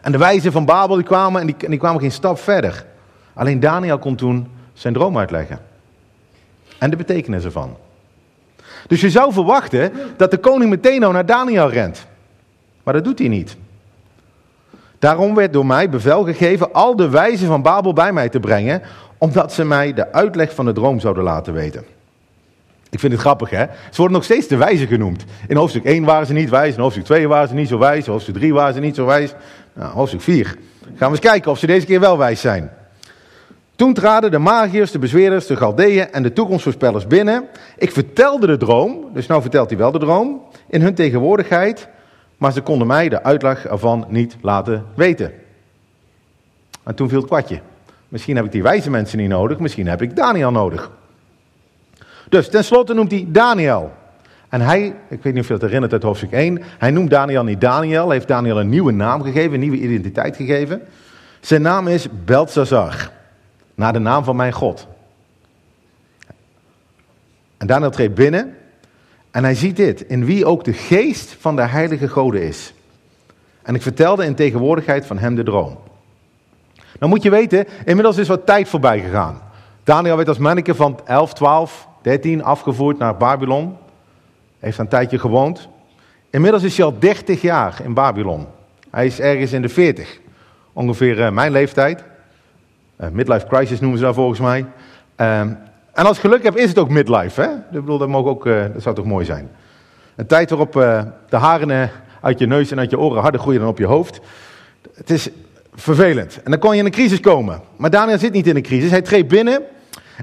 En 0.01 0.11
de 0.11 0.17
wijzen 0.17 0.51
van 0.51 0.65
Babel 0.65 0.95
die 0.95 1.05
kwamen 1.05 1.41
en 1.41 1.47
die, 1.47 1.55
en 1.59 1.69
die 1.69 1.79
kwamen 1.79 2.01
geen 2.01 2.11
stap 2.11 2.39
verder. 2.39 2.85
Alleen 3.33 3.59
Daniel 3.59 3.99
kon 3.99 4.15
toen 4.15 4.47
zijn 4.73 4.93
droom 4.93 5.17
uitleggen. 5.17 5.59
En 6.77 6.89
de 6.89 6.95
betekenis 6.95 7.43
ervan. 7.43 7.75
Dus 8.87 9.01
je 9.01 9.09
zou 9.09 9.33
verwachten 9.33 9.91
dat 10.17 10.31
de 10.31 10.37
koning 10.37 10.69
meteen 10.69 11.03
al 11.03 11.11
naar 11.11 11.25
Daniel 11.25 11.69
rent. 11.69 12.05
Maar 12.83 12.93
dat 12.93 13.03
doet 13.03 13.19
hij 13.19 13.27
niet. 13.27 13.55
Daarom 14.99 15.35
werd 15.35 15.53
door 15.53 15.65
mij 15.65 15.89
bevel 15.89 16.23
gegeven 16.23 16.73
al 16.73 16.95
de 16.95 17.09
wijzen 17.09 17.47
van 17.47 17.61
Babel 17.61 17.93
bij 17.93 18.13
mij 18.13 18.29
te 18.29 18.39
brengen, 18.39 18.81
omdat 19.17 19.53
ze 19.53 19.65
mij 19.65 19.93
de 19.93 20.11
uitleg 20.11 20.55
van 20.55 20.65
de 20.65 20.71
droom 20.71 20.99
zouden 20.99 21.23
laten 21.23 21.53
weten. 21.53 21.83
Ik 22.89 22.99
vind 22.99 23.11
het 23.11 23.21
grappig, 23.21 23.49
hè? 23.49 23.65
Ze 23.65 23.97
worden 23.97 24.15
nog 24.15 24.23
steeds 24.23 24.47
de 24.47 24.57
wijzen 24.57 24.87
genoemd. 24.87 25.23
In 25.47 25.55
hoofdstuk 25.55 25.83
1 25.83 26.03
waren 26.03 26.27
ze 26.27 26.33
niet 26.33 26.49
wijs, 26.49 26.75
in 26.75 26.81
hoofdstuk 26.81 27.05
2 27.05 27.27
waren 27.27 27.47
ze 27.47 27.53
niet 27.53 27.67
zo 27.67 27.77
wijs, 27.77 28.05
in 28.05 28.11
hoofdstuk 28.11 28.35
3 28.35 28.53
waren 28.53 28.73
ze 28.73 28.79
niet 28.79 28.95
zo 28.95 29.05
wijs. 29.05 29.33
Nou, 29.73 29.93
hoofdstuk 29.93 30.21
4. 30.21 30.45
Gaan 30.45 30.57
we 30.95 31.05
eens 31.05 31.19
kijken 31.19 31.51
of 31.51 31.59
ze 31.59 31.67
deze 31.67 31.85
keer 31.85 31.99
wel 31.99 32.17
wijs 32.17 32.41
zijn. 32.41 32.71
Toen 33.83 33.93
traden 33.93 34.31
de 34.31 34.37
magiërs, 34.37 34.91
de 34.91 34.99
bezweerders, 34.99 35.47
de 35.47 35.55
galdeeën 35.55 36.11
en 36.11 36.23
de 36.23 36.33
toekomstvoorspellers 36.33 37.07
binnen. 37.07 37.47
Ik 37.77 37.91
vertelde 37.91 38.47
de 38.47 38.57
droom, 38.57 39.09
dus 39.13 39.27
nou 39.27 39.41
vertelt 39.41 39.69
hij 39.69 39.77
wel 39.77 39.91
de 39.91 39.99
droom, 39.99 40.41
in 40.67 40.81
hun 40.81 40.93
tegenwoordigheid, 40.93 41.87
maar 42.37 42.51
ze 42.51 42.61
konden 42.61 42.87
mij 42.87 43.09
de 43.09 43.23
uitleg 43.23 43.65
ervan 43.65 44.05
niet 44.09 44.37
laten 44.41 44.85
weten. 44.95 45.31
En 46.83 46.95
toen 46.95 47.09
viel 47.09 47.17
het 47.17 47.27
kwartje. 47.27 47.59
Misschien 48.07 48.35
heb 48.35 48.45
ik 48.45 48.51
die 48.51 48.63
wijze 48.63 48.89
mensen 48.89 49.17
niet 49.17 49.29
nodig, 49.29 49.59
misschien 49.59 49.87
heb 49.87 50.01
ik 50.01 50.15
Daniel 50.15 50.51
nodig. 50.51 50.91
Dus 52.29 52.49
tenslotte 52.49 52.93
noemt 52.93 53.11
hij 53.11 53.25
Daniel. 53.27 53.91
En 54.49 54.61
hij, 54.61 54.95
ik 55.09 55.23
weet 55.23 55.33
niet 55.33 55.41
of 55.41 55.47
je 55.47 55.53
dat 55.53 55.61
herinnert 55.61 55.93
uit 55.93 56.03
hoofdstuk 56.03 56.31
1, 56.31 56.61
hij 56.77 56.91
noemt 56.91 57.09
Daniel 57.09 57.43
niet 57.43 57.61
Daniel, 57.61 58.09
heeft 58.09 58.27
Daniel 58.27 58.59
een 58.59 58.69
nieuwe 58.69 58.91
naam 58.91 59.23
gegeven, 59.23 59.53
een 59.53 59.59
nieuwe 59.59 59.79
identiteit 59.79 60.35
gegeven. 60.35 60.81
Zijn 61.39 61.61
naam 61.61 61.87
is 61.87 62.07
Beltzazar, 62.25 63.11
naar 63.75 63.93
de 63.93 63.99
naam 63.99 64.23
van 64.23 64.35
mijn 64.35 64.53
God. 64.53 64.87
En 67.57 67.67
Daniel 67.67 67.91
treedt 67.91 68.15
binnen 68.15 68.57
en 69.31 69.43
hij 69.43 69.55
ziet 69.55 69.75
dit, 69.75 70.01
in 70.01 70.25
wie 70.25 70.45
ook 70.45 70.63
de 70.63 70.73
geest 70.73 71.35
van 71.39 71.55
de 71.55 71.61
heilige 71.61 72.07
goden 72.07 72.41
is. 72.41 72.73
En 73.61 73.75
ik 73.75 73.81
vertelde 73.81 74.25
in 74.25 74.35
tegenwoordigheid 74.35 75.05
van 75.05 75.17
hem 75.17 75.35
de 75.35 75.43
droom. 75.43 75.77
Nou 76.99 77.11
moet 77.11 77.23
je 77.23 77.29
weten, 77.29 77.67
inmiddels 77.85 78.17
is 78.17 78.27
wat 78.27 78.45
tijd 78.45 78.69
voorbij 78.69 78.99
gegaan. 78.99 79.41
Daniel 79.83 80.15
werd 80.15 80.27
als 80.27 80.37
manneke 80.37 80.75
van 80.75 80.99
11, 81.05 81.33
12, 81.33 81.87
13 82.01 82.43
afgevoerd 82.43 82.97
naar 82.97 83.17
Babylon. 83.17 83.77
Heeft 84.59 84.77
een 84.77 84.87
tijdje 84.87 85.19
gewoond. 85.19 85.67
Inmiddels 86.29 86.63
is 86.63 86.77
hij 86.77 86.85
al 86.85 86.99
30 86.99 87.41
jaar 87.41 87.81
in 87.83 87.93
Babylon. 87.93 88.47
Hij 88.91 89.05
is 89.05 89.19
ergens 89.19 89.51
in 89.51 89.61
de 89.61 89.69
40. 89.69 90.19
Ongeveer 90.73 91.19
uh, 91.19 91.29
mijn 91.29 91.51
leeftijd. 91.51 92.03
Uh, 93.03 93.09
midlife 93.11 93.47
crisis 93.47 93.79
noemen 93.79 93.99
ze 93.99 94.05
daar 94.05 94.13
volgens 94.13 94.39
mij. 94.39 94.65
Uh, 95.17 95.39
en 95.39 96.05
als 96.05 96.15
ik 96.15 96.21
geluk 96.21 96.43
heb, 96.43 96.55
is 96.55 96.69
het 96.69 96.79
ook 96.79 96.89
midlife. 96.89 97.41
Hè? 97.41 97.47
Ik 97.47 97.71
bedoel, 97.71 97.97
dat, 97.97 98.07
mag 98.07 98.23
ook, 98.23 98.45
uh, 98.45 98.63
dat 98.73 98.81
zou 98.81 98.95
toch 98.95 99.05
mooi 99.05 99.25
zijn. 99.25 99.49
Een 100.15 100.27
tijd 100.27 100.49
waarop 100.49 100.73
de 101.29 101.37
haren 101.37 101.89
uit 102.21 102.39
je 102.39 102.47
neus 102.47 102.71
en 102.71 102.79
uit 102.79 102.89
je 102.89 102.99
oren 102.99 103.21
harder 103.21 103.39
groeien 103.39 103.59
dan 103.59 103.69
op 103.69 103.77
je 103.77 103.85
hoofd. 103.85 104.19
Het 104.95 105.09
is 105.09 105.29
vervelend. 105.73 106.41
En 106.43 106.51
dan 106.51 106.59
kon 106.59 106.73
je 106.73 106.79
in 106.79 106.85
een 106.85 106.91
crisis 106.91 107.19
komen. 107.19 107.61
Maar 107.75 107.89
Daniel 107.89 108.17
zit 108.17 108.33
niet 108.33 108.47
in 108.47 108.55
een 108.55 108.61
crisis. 108.61 108.91
Hij 108.91 109.01
treedt 109.01 109.27
binnen 109.27 109.61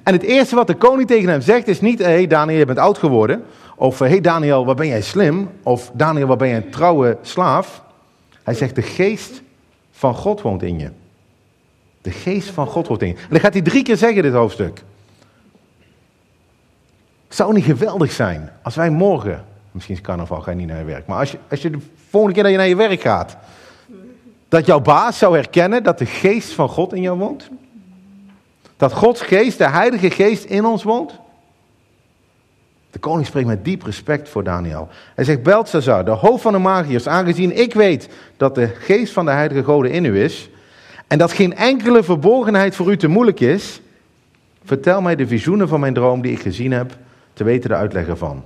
en 0.02 0.12
het 0.12 0.22
eerste 0.22 0.54
wat 0.54 0.66
de 0.66 0.74
koning 0.74 1.08
tegen 1.08 1.28
hem 1.28 1.40
zegt 1.40 1.68
is 1.68 1.80
niet, 1.80 1.98
hé 1.98 2.04
hey 2.04 2.26
Daniel, 2.26 2.58
je 2.58 2.64
bent 2.64 2.78
oud 2.78 2.98
geworden. 2.98 3.44
Of, 3.76 3.98
hé 3.98 4.06
hey 4.06 4.20
Daniel, 4.20 4.64
wat 4.64 4.76
ben 4.76 4.86
jij 4.86 5.02
slim. 5.02 5.50
Of 5.62 5.90
Daniel, 5.94 6.26
wat 6.26 6.38
ben 6.38 6.48
jij 6.48 6.56
een 6.56 6.70
trouwe 6.70 7.18
slaaf. 7.22 7.82
Hij 8.42 8.54
zegt, 8.54 8.74
de 8.74 8.82
geest 8.82 9.42
van 9.90 10.14
God 10.14 10.42
woont 10.42 10.62
in 10.62 10.78
je. 10.78 10.90
De 12.02 12.10
geest 12.10 12.48
van 12.48 12.66
God 12.66 12.86
woont 12.86 13.02
in. 13.02 13.16
En 13.16 13.26
dan 13.30 13.40
gaat 13.40 13.52
hij 13.52 13.62
drie 13.62 13.82
keer 13.82 13.96
zeggen, 13.96 14.22
dit 14.22 14.32
hoofdstuk. 14.32 14.82
Zou 17.28 17.52
niet 17.54 17.64
geweldig 17.64 18.12
zijn 18.12 18.52
als 18.62 18.74
wij 18.74 18.90
morgen, 18.90 19.44
misschien 19.70 19.94
is 19.94 20.00
carnaval, 20.00 20.40
ga 20.40 20.50
je 20.50 20.56
niet 20.56 20.66
naar 20.66 20.78
je 20.78 20.84
werk, 20.84 21.06
maar 21.06 21.18
als 21.18 21.30
je, 21.30 21.38
als 21.50 21.62
je 21.62 21.70
de 21.70 21.78
volgende 22.08 22.34
keer 22.34 22.42
dat 22.42 22.52
je 22.52 22.58
naar 22.58 22.68
je 22.68 22.76
werk 22.76 23.00
gaat, 23.00 23.36
dat 24.48 24.66
jouw 24.66 24.80
baas 24.80 25.18
zou 25.18 25.34
herkennen 25.34 25.82
dat 25.82 25.98
de 25.98 26.06
geest 26.06 26.52
van 26.52 26.68
God 26.68 26.92
in 26.92 27.02
jou 27.02 27.18
woont? 27.18 27.48
Dat 28.76 28.92
Gods 28.92 29.20
geest, 29.20 29.58
de 29.58 29.68
Heilige 29.68 30.10
Geest 30.10 30.44
in 30.44 30.64
ons 30.64 30.82
woont? 30.82 31.12
De 32.90 32.98
koning 32.98 33.26
spreekt 33.26 33.46
met 33.46 33.64
diep 33.64 33.82
respect 33.82 34.28
voor 34.28 34.44
Daniel. 34.44 34.88
Hij 35.14 35.24
zegt, 35.24 35.42
Beltzazar, 35.42 36.04
de 36.04 36.10
hoofd 36.10 36.42
van 36.42 36.52
de 36.52 36.58
magiërs, 36.58 37.08
aangezien 37.08 37.58
ik 37.58 37.74
weet 37.74 38.08
dat 38.36 38.54
de 38.54 38.66
geest 38.66 39.12
van 39.12 39.24
de 39.24 39.30
heilige 39.30 39.64
goden 39.64 39.90
in 39.90 40.04
u 40.04 40.22
is, 40.22 40.50
en 41.10 41.18
dat 41.18 41.32
geen 41.32 41.56
enkele 41.56 42.02
verborgenheid 42.02 42.76
voor 42.76 42.90
u 42.90 42.96
te 42.96 43.08
moeilijk 43.08 43.40
is, 43.40 43.80
vertel 44.64 45.00
mij 45.00 45.16
de 45.16 45.26
visioenen 45.26 45.68
van 45.68 45.80
mijn 45.80 45.94
droom 45.94 46.22
die 46.22 46.32
ik 46.32 46.40
gezien 46.40 46.72
heb, 46.72 46.96
te 47.32 47.44
weten 47.44 47.70
de 47.70 47.76
uitleg 47.76 48.06
ervan. 48.06 48.42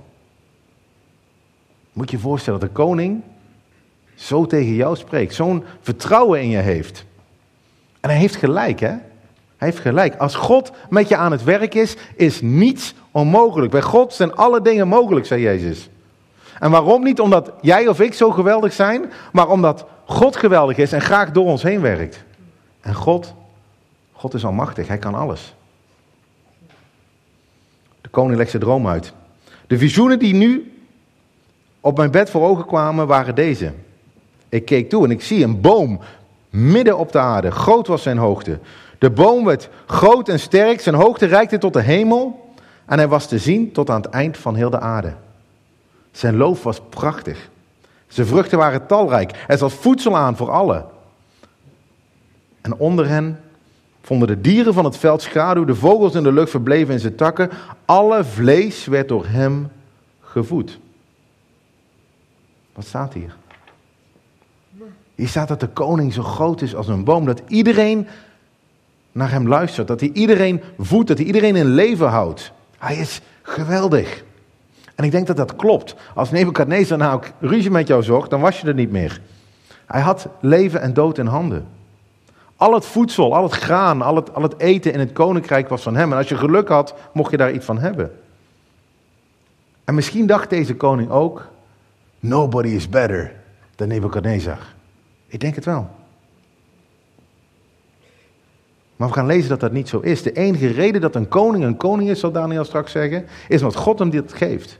Moet 1.92 2.10
je 2.10 2.16
je 2.16 2.22
voorstellen 2.22 2.60
dat 2.60 2.68
de 2.68 2.74
koning 2.74 3.22
zo 4.14 4.46
tegen 4.46 4.74
jou 4.74 4.96
spreekt, 4.96 5.34
zo'n 5.34 5.64
vertrouwen 5.80 6.40
in 6.40 6.48
je 6.48 6.58
heeft. 6.58 7.04
En 8.00 8.10
hij 8.10 8.18
heeft 8.18 8.36
gelijk, 8.36 8.80
hè? 8.80 8.88
Hij 9.56 9.68
heeft 9.68 9.78
gelijk. 9.78 10.16
Als 10.16 10.34
God 10.34 10.72
met 10.90 11.08
je 11.08 11.16
aan 11.16 11.32
het 11.32 11.44
werk 11.44 11.74
is, 11.74 11.96
is 12.16 12.40
niets 12.40 12.94
onmogelijk. 13.10 13.70
Bij 13.70 13.82
God 13.82 14.12
zijn 14.12 14.34
alle 14.34 14.60
dingen 14.60 14.88
mogelijk, 14.88 15.26
zei 15.26 15.42
Jezus. 15.42 15.88
En 16.58 16.70
waarom 16.70 17.02
niet? 17.02 17.20
Omdat 17.20 17.52
jij 17.60 17.88
of 17.88 18.00
ik 18.00 18.14
zo 18.14 18.30
geweldig 18.30 18.72
zijn, 18.72 19.12
maar 19.32 19.48
omdat 19.48 19.84
God 20.04 20.36
geweldig 20.36 20.76
is 20.76 20.92
en 20.92 21.00
graag 21.00 21.30
door 21.30 21.44
ons 21.44 21.62
heen 21.62 21.80
werkt. 21.80 22.24
En 22.84 22.94
God, 22.94 23.34
God 24.12 24.34
is 24.34 24.44
almachtig, 24.44 24.88
hij 24.88 24.98
kan 24.98 25.14
alles. 25.14 25.54
De 28.00 28.08
koning 28.10 28.36
legt 28.36 28.50
zijn 28.50 28.62
droom 28.62 28.88
uit. 28.88 29.12
De 29.66 29.78
visioenen 29.78 30.18
die 30.18 30.34
nu 30.34 30.78
op 31.80 31.96
mijn 31.96 32.10
bed 32.10 32.30
voor 32.30 32.42
ogen 32.42 32.66
kwamen, 32.66 33.06
waren 33.06 33.34
deze. 33.34 33.72
Ik 34.48 34.64
keek 34.64 34.88
toe 34.88 35.04
en 35.04 35.10
ik 35.10 35.22
zie 35.22 35.44
een 35.44 35.60
boom 35.60 36.00
midden 36.50 36.98
op 36.98 37.12
de 37.12 37.18
aarde. 37.18 37.50
Groot 37.50 37.86
was 37.86 38.02
zijn 38.02 38.18
hoogte. 38.18 38.58
De 38.98 39.10
boom 39.10 39.44
werd 39.44 39.68
groot 39.86 40.28
en 40.28 40.40
sterk, 40.40 40.80
zijn 40.80 40.94
hoogte 40.94 41.26
reikte 41.26 41.58
tot 41.58 41.72
de 41.72 41.82
hemel 41.82 42.54
en 42.86 42.98
hij 42.98 43.08
was 43.08 43.26
te 43.26 43.38
zien 43.38 43.72
tot 43.72 43.90
aan 43.90 44.02
het 44.02 44.10
eind 44.10 44.36
van 44.36 44.54
heel 44.54 44.70
de 44.70 44.80
aarde. 44.80 45.14
Zijn 46.12 46.36
loof 46.36 46.62
was 46.62 46.80
prachtig. 46.88 47.48
Zijn 48.08 48.26
vruchten 48.26 48.58
waren 48.58 48.86
talrijk. 48.86 49.44
Er 49.46 49.58
zat 49.58 49.72
voedsel 49.72 50.16
aan 50.16 50.36
voor 50.36 50.50
allen. 50.50 50.92
En 52.64 52.76
onder 52.76 53.08
hen 53.08 53.40
vonden 54.02 54.28
de 54.28 54.40
dieren 54.40 54.74
van 54.74 54.84
het 54.84 54.96
veld 54.96 55.22
schaduw, 55.22 55.64
de 55.64 55.74
vogels 55.74 56.14
in 56.14 56.22
de 56.22 56.32
lucht 56.32 56.50
verbleven 56.50 56.94
in 56.94 57.00
zijn 57.00 57.14
takken. 57.14 57.50
Alle 57.84 58.24
vlees 58.24 58.86
werd 58.86 59.08
door 59.08 59.26
hem 59.26 59.70
gevoed. 60.20 60.78
Wat 62.72 62.86
staat 62.86 63.12
hier? 63.12 63.36
Hier 65.14 65.28
staat 65.28 65.48
dat 65.48 65.60
de 65.60 65.68
koning 65.68 66.12
zo 66.12 66.22
groot 66.22 66.60
is 66.60 66.74
als 66.74 66.88
een 66.88 67.04
boom, 67.04 67.24
dat 67.24 67.42
iedereen 67.48 68.06
naar 69.12 69.30
hem 69.30 69.48
luistert, 69.48 69.88
dat 69.88 70.00
hij 70.00 70.10
iedereen 70.12 70.62
voedt, 70.78 71.08
dat 71.08 71.18
hij 71.18 71.26
iedereen 71.26 71.56
in 71.56 71.74
leven 71.74 72.08
houdt. 72.08 72.52
Hij 72.78 72.96
is 72.96 73.20
geweldig. 73.42 74.24
En 74.94 75.04
ik 75.04 75.10
denk 75.10 75.26
dat 75.26 75.36
dat 75.36 75.56
klopt. 75.56 75.94
Als 76.14 76.30
Nebuchadnezzar 76.30 76.98
nou 76.98 77.22
ruzie 77.40 77.70
met 77.70 77.86
jou 77.86 78.02
zocht, 78.02 78.30
dan 78.30 78.40
was 78.40 78.60
je 78.60 78.66
er 78.66 78.74
niet 78.74 78.90
meer. 78.90 79.20
Hij 79.86 80.00
had 80.00 80.28
leven 80.40 80.80
en 80.80 80.94
dood 80.94 81.18
in 81.18 81.26
handen. 81.26 81.66
Al 82.56 82.74
het 82.74 82.86
voedsel, 82.86 83.34
al 83.34 83.42
het 83.42 83.52
graan, 83.52 84.02
al 84.02 84.16
het, 84.16 84.34
al 84.34 84.42
het 84.42 84.58
eten 84.58 84.92
in 84.92 84.98
het 84.98 85.12
koninkrijk 85.12 85.68
was 85.68 85.82
van 85.82 85.96
hem. 85.96 86.12
En 86.12 86.18
als 86.18 86.28
je 86.28 86.36
geluk 86.36 86.68
had, 86.68 86.94
mocht 87.12 87.30
je 87.30 87.36
daar 87.36 87.52
iets 87.52 87.64
van 87.64 87.78
hebben. 87.78 88.18
En 89.84 89.94
misschien 89.94 90.26
dacht 90.26 90.50
deze 90.50 90.76
koning 90.76 91.10
ook, 91.10 91.48
nobody 92.20 92.68
is 92.68 92.88
better 92.88 93.32
than 93.74 93.88
Nebuchadnezzar. 93.88 94.58
Ik 95.26 95.40
denk 95.40 95.54
het 95.54 95.64
wel. 95.64 95.90
Maar 98.96 99.08
we 99.08 99.14
gaan 99.14 99.26
lezen 99.26 99.48
dat 99.48 99.60
dat 99.60 99.72
niet 99.72 99.88
zo 99.88 100.00
is. 100.00 100.22
De 100.22 100.32
enige 100.32 100.66
reden 100.66 101.00
dat 101.00 101.14
een 101.14 101.28
koning 101.28 101.64
een 101.64 101.76
koning 101.76 102.10
is, 102.10 102.20
zal 102.20 102.32
Daniel 102.32 102.64
straks 102.64 102.92
zeggen, 102.92 103.26
is 103.48 103.62
omdat 103.62 103.76
God 103.76 103.98
hem 103.98 104.10
dit 104.10 104.32
geeft. 104.32 104.78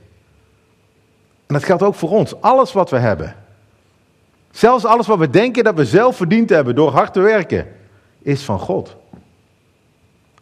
En 1.45 1.53
dat 1.53 1.63
geldt 1.63 1.83
ook 1.83 1.95
voor 1.95 2.09
ons. 2.09 2.41
Alles 2.41 2.73
wat 2.73 2.89
we 2.89 2.97
hebben. 2.97 3.35
Zelfs 4.55 4.85
alles 4.85 5.07
wat 5.07 5.17
we 5.17 5.29
denken 5.29 5.63
dat 5.63 5.75
we 5.75 5.85
zelf 5.85 6.15
verdiend 6.15 6.49
hebben 6.49 6.75
door 6.75 6.91
hard 6.91 7.13
te 7.13 7.19
werken, 7.19 7.67
is 8.21 8.43
van 8.43 8.59
God. 8.59 8.95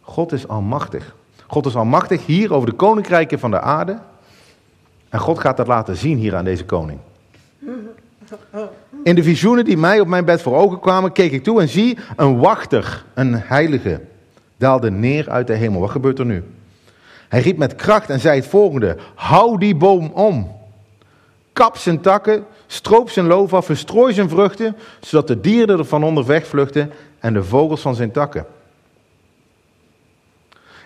God 0.00 0.32
is 0.32 0.48
almachtig. 0.48 1.14
God 1.46 1.66
is 1.66 1.76
almachtig 1.76 2.26
hier 2.26 2.54
over 2.54 2.70
de 2.70 2.76
koninkrijken 2.76 3.38
van 3.38 3.50
de 3.50 3.60
aarde. 3.60 3.98
En 5.08 5.18
God 5.18 5.38
gaat 5.38 5.56
dat 5.56 5.66
laten 5.66 5.96
zien 5.96 6.18
hier 6.18 6.36
aan 6.36 6.44
deze 6.44 6.64
koning. 6.64 6.98
In 9.04 9.14
de 9.14 9.22
visioenen 9.22 9.64
die 9.64 9.76
mij 9.76 10.00
op 10.00 10.06
mijn 10.06 10.24
bed 10.24 10.42
voor 10.42 10.56
ogen 10.56 10.80
kwamen, 10.80 11.12
keek 11.12 11.32
ik 11.32 11.44
toe 11.44 11.60
en 11.60 11.68
zie 11.68 11.98
een 12.16 12.38
wachter, 12.38 13.04
een 13.14 13.34
heilige, 13.34 14.00
daalde 14.56 14.90
neer 14.90 15.30
uit 15.30 15.46
de 15.46 15.54
hemel. 15.54 15.80
Wat 15.80 15.90
gebeurt 15.90 16.18
er 16.18 16.26
nu? 16.26 16.44
Hij 17.28 17.40
riep 17.40 17.56
met 17.56 17.74
kracht 17.74 18.10
en 18.10 18.20
zei 18.20 18.40
het 18.40 18.48
volgende: 18.48 18.96
Hou 19.14 19.58
die 19.58 19.76
boom 19.76 20.10
om. 20.12 20.56
Kap 21.52 21.76
zijn 21.76 22.00
takken, 22.00 22.44
stroop 22.66 23.10
zijn 23.10 23.26
loof 23.26 23.54
af, 23.54 23.64
verstrooi 23.66 24.14
zijn 24.14 24.28
vruchten, 24.28 24.76
zodat 25.00 25.26
de 25.26 25.40
dieren 25.40 25.78
er 25.78 25.84
van 25.84 26.04
onder 26.04 26.26
wegvluchten 26.26 26.90
en 27.18 27.32
de 27.32 27.44
vogels 27.44 27.80
van 27.80 27.94
zijn 27.94 28.10
takken. 28.10 28.46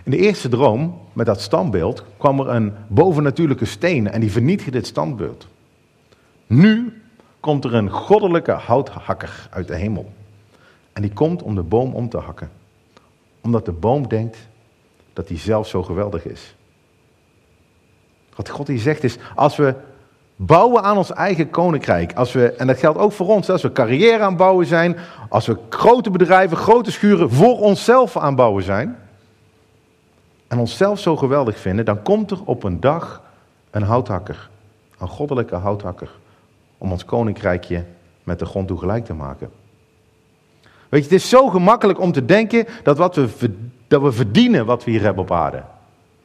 In 0.04 0.10
de 0.10 0.16
eerste 0.16 0.48
droom, 0.48 1.00
met 1.12 1.26
dat 1.26 1.40
standbeeld, 1.40 2.04
kwam 2.16 2.40
er 2.40 2.48
een 2.48 2.74
bovennatuurlijke 2.86 3.64
steen 3.64 4.10
en 4.10 4.20
die 4.20 4.32
vernietigde 4.32 4.70
dit 4.70 4.86
standbeeld. 4.86 5.46
Nu 6.46 7.02
komt 7.40 7.64
er 7.64 7.74
een 7.74 7.90
goddelijke 7.90 8.52
houthakker 8.52 9.48
uit 9.50 9.68
de 9.68 9.76
hemel. 9.76 10.12
En 10.92 11.02
die 11.02 11.12
komt 11.12 11.42
om 11.42 11.54
de 11.54 11.62
boom 11.62 11.94
om 11.94 12.08
te 12.08 12.18
hakken. 12.18 12.50
Omdat 13.40 13.64
de 13.64 13.72
boom 13.72 14.08
denkt 14.08 14.38
dat 15.12 15.28
hij 15.28 15.38
zelf 15.38 15.68
zo 15.68 15.82
geweldig 15.82 16.24
is. 16.24 16.54
Wat 18.34 18.48
God 18.48 18.68
hier 18.68 18.78
zegt 18.78 19.04
is, 19.04 19.16
als 19.34 19.56
we 19.56 19.74
bouwen 20.40 20.82
aan 20.82 20.96
ons 20.96 21.12
eigen 21.12 21.50
koninkrijk, 21.50 22.12
als 22.12 22.32
we, 22.32 22.52
en 22.52 22.66
dat 22.66 22.78
geldt 22.78 22.98
ook 22.98 23.12
voor 23.12 23.28
ons, 23.28 23.50
als 23.50 23.62
we 23.62 23.72
carrière 23.72 24.22
aan 24.22 24.36
bouwen 24.36 24.66
zijn, 24.66 24.96
als 25.28 25.46
we 25.46 25.56
grote 25.68 26.10
bedrijven, 26.10 26.56
grote 26.56 26.90
schuren 26.90 27.30
voor 27.30 27.58
onszelf 27.58 28.16
aan 28.16 28.34
bouwen 28.34 28.62
zijn, 28.62 28.96
en 30.48 30.58
onszelf 30.58 30.98
zo 30.98 31.16
geweldig 31.16 31.58
vinden, 31.58 31.84
dan 31.84 32.02
komt 32.02 32.30
er 32.30 32.38
op 32.44 32.62
een 32.62 32.80
dag 32.80 33.22
een 33.70 33.82
houthakker, 33.82 34.48
een 34.98 35.08
goddelijke 35.08 35.54
houthakker, 35.54 36.10
om 36.78 36.92
ons 36.92 37.04
koninkrijkje 37.04 37.84
met 38.24 38.38
de 38.38 38.46
grond 38.46 38.68
toe 38.68 38.78
gelijk 38.78 39.04
te 39.04 39.14
maken. 39.14 39.50
Weet 40.88 41.04
je, 41.04 41.10
het 41.10 41.22
is 41.22 41.28
zo 41.28 41.48
gemakkelijk 41.48 42.00
om 42.00 42.12
te 42.12 42.24
denken 42.24 42.66
dat, 42.82 42.98
wat 42.98 43.14
we, 43.14 43.54
dat 43.88 44.02
we 44.02 44.12
verdienen 44.12 44.66
wat 44.66 44.84
we 44.84 44.90
hier 44.90 45.02
hebben 45.02 45.22
op 45.22 45.32
aarde. 45.32 45.62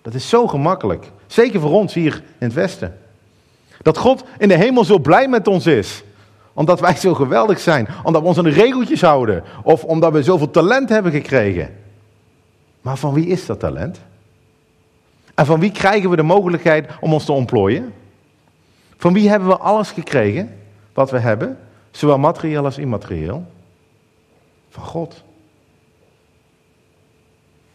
Dat 0.02 0.14
is 0.14 0.30
zo 0.30 0.48
gemakkelijk. 0.48 1.12
Zeker 1.28 1.60
voor 1.60 1.72
ons 1.72 1.94
hier 1.94 2.14
in 2.14 2.48
het 2.48 2.54
Westen. 2.54 2.98
Dat 3.82 3.98
God 3.98 4.24
in 4.38 4.48
de 4.48 4.58
hemel 4.58 4.84
zo 4.84 5.00
blij 5.00 5.28
met 5.28 5.48
ons 5.48 5.66
is. 5.66 6.04
Omdat 6.54 6.80
wij 6.80 6.96
zo 6.96 7.14
geweldig 7.14 7.60
zijn. 7.60 7.88
Omdat 8.04 8.22
we 8.22 8.28
ons 8.28 8.38
aan 8.38 8.44
de 8.44 8.50
regeltjes 8.50 9.02
houden. 9.02 9.44
Of 9.64 9.84
omdat 9.84 10.14
we 10.14 10.24
zoveel 10.24 10.52
talent 10.52 10.90
hebben 10.90 11.12
gekregen. 11.12 11.76
Maar 12.82 12.98
van 12.98 13.14
wie 13.14 13.28
is 13.28 13.46
dat 13.46 13.60
talent? 13.60 14.00
En 15.34 15.46
van 15.46 15.60
wie 15.60 15.72
krijgen 15.72 16.10
we 16.10 16.16
de 16.16 16.24
mogelijkheid 16.24 16.90
om 17.00 17.14
ons 17.14 17.26
te 17.26 17.32
ontplooien? 17.32 17.94
Van 18.98 19.14
wie 19.14 19.30
hebben 19.30 19.48
we 19.48 19.58
alles 19.58 19.92
gekregen 19.92 20.58
wat 20.94 21.12
we 21.12 21.20
hebben, 21.20 21.60
zowel 21.92 22.18
materieel 22.18 22.66
als 22.66 22.78
immaterieel? 22.78 23.46
Van 24.70 24.84
God. 24.84 25.24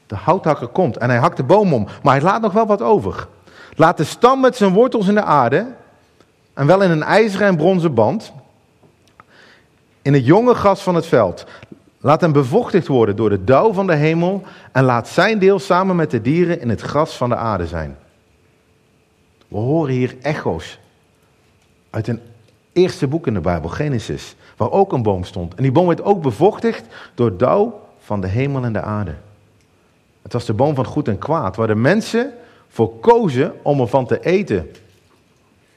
De 0.06 0.16
houthakker 0.16 0.68
komt 0.68 0.96
en 0.96 1.08
hij 1.08 1.18
hakt 1.18 1.36
de 1.36 1.42
boom 1.42 1.72
om, 1.72 1.86
maar 2.02 2.14
hij 2.14 2.22
laat 2.22 2.40
nog 2.40 2.52
wel 2.52 2.66
wat 2.66 2.82
over. 2.82 3.28
Laat 3.74 3.96
de 3.96 4.04
stam 4.04 4.40
met 4.40 4.56
zijn 4.56 4.72
wortels 4.72 5.08
in 5.08 5.14
de 5.14 5.22
aarde, 5.22 5.66
en 6.58 6.66
wel 6.66 6.82
in 6.82 6.90
een 6.90 7.02
ijzeren 7.02 7.46
en 7.46 7.56
bronzen 7.56 7.94
band, 7.94 8.32
in 10.02 10.12
het 10.12 10.26
jonge 10.26 10.54
gras 10.54 10.82
van 10.82 10.94
het 10.94 11.06
veld. 11.06 11.46
Laat 12.00 12.20
hem 12.20 12.32
bevochtigd 12.32 12.86
worden 12.86 13.16
door 13.16 13.30
de 13.30 13.44
dauw 13.44 13.72
van 13.72 13.86
de 13.86 13.94
hemel 13.94 14.42
en 14.72 14.84
laat 14.84 15.08
zijn 15.08 15.38
deel 15.38 15.58
samen 15.58 15.96
met 15.96 16.10
de 16.10 16.20
dieren 16.20 16.60
in 16.60 16.68
het 16.68 16.80
gras 16.80 17.16
van 17.16 17.28
de 17.28 17.36
aarde 17.36 17.66
zijn. 17.66 17.96
We 19.48 19.56
horen 19.56 19.94
hier 19.94 20.16
echo's 20.22 20.78
uit 21.90 22.08
een 22.08 22.20
eerste 22.72 23.06
boek 23.06 23.26
in 23.26 23.34
de 23.34 23.40
Bijbel, 23.40 23.70
Genesis, 23.70 24.36
waar 24.56 24.70
ook 24.70 24.92
een 24.92 25.02
boom 25.02 25.24
stond. 25.24 25.54
En 25.54 25.62
die 25.62 25.72
boom 25.72 25.86
werd 25.86 26.02
ook 26.02 26.22
bevochtigd 26.22 26.84
door 27.14 27.36
dauw 27.36 27.80
van 27.98 28.20
de 28.20 28.28
hemel 28.28 28.64
en 28.64 28.72
de 28.72 28.82
aarde. 28.82 29.14
Het 30.22 30.32
was 30.32 30.44
de 30.44 30.54
boom 30.54 30.74
van 30.74 30.84
goed 30.84 31.08
en 31.08 31.18
kwaad, 31.18 31.56
waar 31.56 31.66
de 31.66 31.74
mensen 31.74 32.32
voor 32.68 32.98
kozen 33.00 33.52
om 33.62 33.80
ervan 33.80 34.06
te 34.06 34.20
eten. 34.20 34.70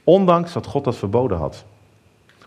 Ondanks 0.04 0.54
dat 0.54 0.66
God 0.66 0.84
dat 0.84 0.96
verboden 0.96 1.38
had. 1.38 1.64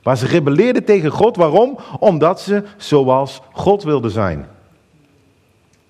Waar 0.03 0.17
ze 0.17 0.27
rebelleerden 0.27 0.85
tegen 0.85 1.11
God. 1.11 1.37
Waarom? 1.37 1.79
Omdat 1.99 2.41
ze 2.41 2.63
zoals 2.77 3.41
God 3.53 3.83
wilden 3.83 4.11
zijn. 4.11 4.47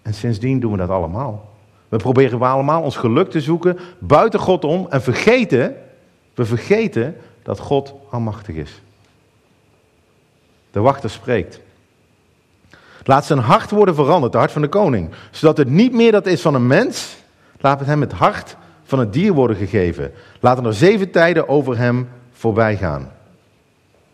En 0.03 0.15
sindsdien 0.15 0.61
doen 0.61 0.73
we 0.73 0.79
dat 0.79 0.89
allemaal. 0.89 1.53
We 1.89 1.97
proberen 1.97 2.39
we 2.39 2.45
allemaal 2.45 2.83
ons 2.83 2.97
geluk 2.97 3.31
te 3.31 3.41
zoeken 3.41 3.79
buiten 3.99 4.41
God 4.41 4.65
om 4.65 4.87
en 4.91 5.03
vergeten, 5.03 5.77
we 6.35 6.45
vergeten 6.45 7.17
dat 7.43 7.59
God 7.59 7.95
almachtig 8.11 8.55
is. 8.55 8.81
De 10.71 10.81
wachter 10.81 11.11
spreekt. 11.11 11.61
Laat 13.05 13.25
zijn 13.25 13.39
hart 13.39 13.71
worden 13.71 13.95
veranderd, 13.95 14.33
het 14.33 14.41
hart 14.41 14.53
van 14.53 14.63
de 14.63 14.69
koning. 14.69 15.11
Zodat 15.31 15.57
het 15.57 15.69
niet 15.69 15.93
meer 15.93 16.13
dat 16.13 16.27
is 16.27 16.41
van 16.41 16.55
een 16.55 16.67
mens. 16.67 17.17
Laat 17.61 17.79
het 17.79 17.89
hem 17.89 18.01
het 18.01 18.13
hart 18.13 18.57
van 18.95 19.05
het 19.05 19.13
dier 19.13 19.33
worden 19.33 19.57
gegeven. 19.57 20.13
Laten 20.41 20.65
er 20.65 20.75
zeven 20.75 21.11
tijden 21.11 21.49
over 21.49 21.79
hem 21.79 22.09
voorbij 22.33 22.77
gaan. 22.77 23.11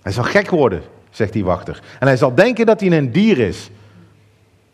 Hij 0.02 0.12
zal 0.12 0.24
gek 0.24 0.50
worden, 0.50 0.82
zegt 1.10 1.32
die 1.32 1.44
wachter. 1.44 1.82
En 1.98 2.06
hij 2.06 2.16
zal 2.16 2.34
denken 2.34 2.66
dat 2.66 2.80
hij 2.80 2.92
een 2.92 3.12
dier 3.12 3.38
is. 3.38 3.66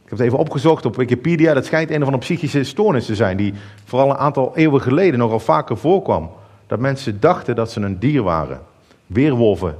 Ik 0.04 0.10
heb 0.12 0.18
het 0.18 0.20
even 0.20 0.38
opgezocht 0.38 0.86
op 0.86 0.96
Wikipedia. 0.96 1.54
Dat 1.54 1.64
schijnt 1.64 1.90
een 1.90 1.96
of 1.96 2.04
andere 2.04 2.22
psychische 2.22 2.64
stoornis 2.64 3.06
te 3.06 3.14
zijn, 3.14 3.36
die 3.36 3.54
vooral 3.84 4.10
een 4.10 4.16
aantal 4.16 4.56
eeuwen 4.56 4.80
geleden 4.80 5.18
nogal 5.18 5.40
vaker 5.40 5.76
voorkwam. 5.76 6.30
Dat 6.66 6.78
mensen 6.78 7.20
dachten 7.20 7.54
dat 7.54 7.72
ze 7.72 7.80
een 7.80 7.98
dier 7.98 8.22
waren. 8.22 8.60
Weerwolven, 9.06 9.76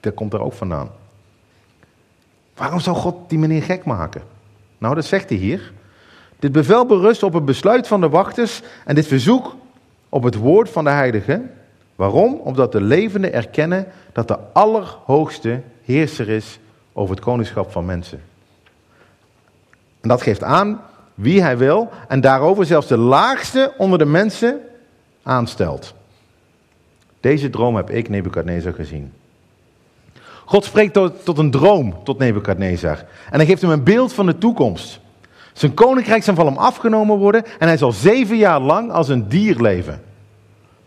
dat 0.00 0.14
komt 0.14 0.30
daar 0.30 0.40
ook 0.40 0.52
vandaan. 0.52 0.90
Waarom 2.56 2.80
zou 2.80 2.96
God 2.96 3.14
die 3.28 3.38
meneer 3.38 3.62
gek 3.62 3.84
maken? 3.84 4.22
Nou, 4.78 4.94
dat 4.94 5.04
zegt 5.04 5.28
hij 5.28 5.38
hier. 5.38 5.72
Dit 6.38 6.52
bevel 6.52 6.86
berust 6.86 7.22
op 7.22 7.32
het 7.32 7.44
besluit 7.44 7.86
van 7.86 8.00
de 8.00 8.08
wachters 8.08 8.62
en 8.84 8.94
dit 8.94 9.06
verzoek 9.06 9.54
op 10.12 10.22
het 10.22 10.34
woord 10.34 10.70
van 10.70 10.84
de 10.84 10.90
heilige. 10.90 11.42
Waarom? 11.96 12.34
Omdat 12.34 12.72
de 12.72 12.80
levenden 12.80 13.32
erkennen 13.32 13.86
dat 14.12 14.28
de 14.28 14.38
Allerhoogste 14.52 15.60
heerser 15.84 16.28
is 16.28 16.58
over 16.92 17.14
het 17.14 17.24
koningschap 17.24 17.70
van 17.70 17.84
mensen. 17.84 18.22
En 20.00 20.08
dat 20.08 20.22
geeft 20.22 20.42
aan 20.42 20.80
wie 21.14 21.42
hij 21.42 21.58
wil 21.58 21.90
en 22.08 22.20
daarover 22.20 22.66
zelfs 22.66 22.86
de 22.86 22.96
laagste 22.96 23.74
onder 23.78 23.98
de 23.98 24.04
mensen 24.04 24.60
aanstelt. 25.22 25.94
Deze 27.20 27.50
droom 27.50 27.76
heb 27.76 27.90
ik 27.90 28.08
Nebukadnezar 28.08 28.72
gezien. 28.72 29.12
God 30.44 30.64
spreekt 30.64 30.92
tot, 31.24 31.38
een 31.38 31.50
droom 31.50 32.04
tot 32.04 32.18
Nebukadnezar. 32.18 32.98
En 33.30 33.36
hij 33.36 33.46
geeft 33.46 33.62
hem 33.62 33.70
een 33.70 33.84
beeld 33.84 34.12
van 34.12 34.26
de 34.26 34.38
toekomst. 34.38 35.00
Zijn 35.52 35.74
koninkrijk 35.74 36.22
zal 36.22 36.34
van 36.34 36.46
hem 36.46 36.56
afgenomen 36.56 37.18
worden 37.18 37.44
en 37.58 37.66
hij 37.66 37.76
zal 37.76 37.92
zeven 37.92 38.36
jaar 38.36 38.60
lang 38.60 38.92
als 38.92 39.08
een 39.08 39.28
dier 39.28 39.60
leven. 39.60 40.02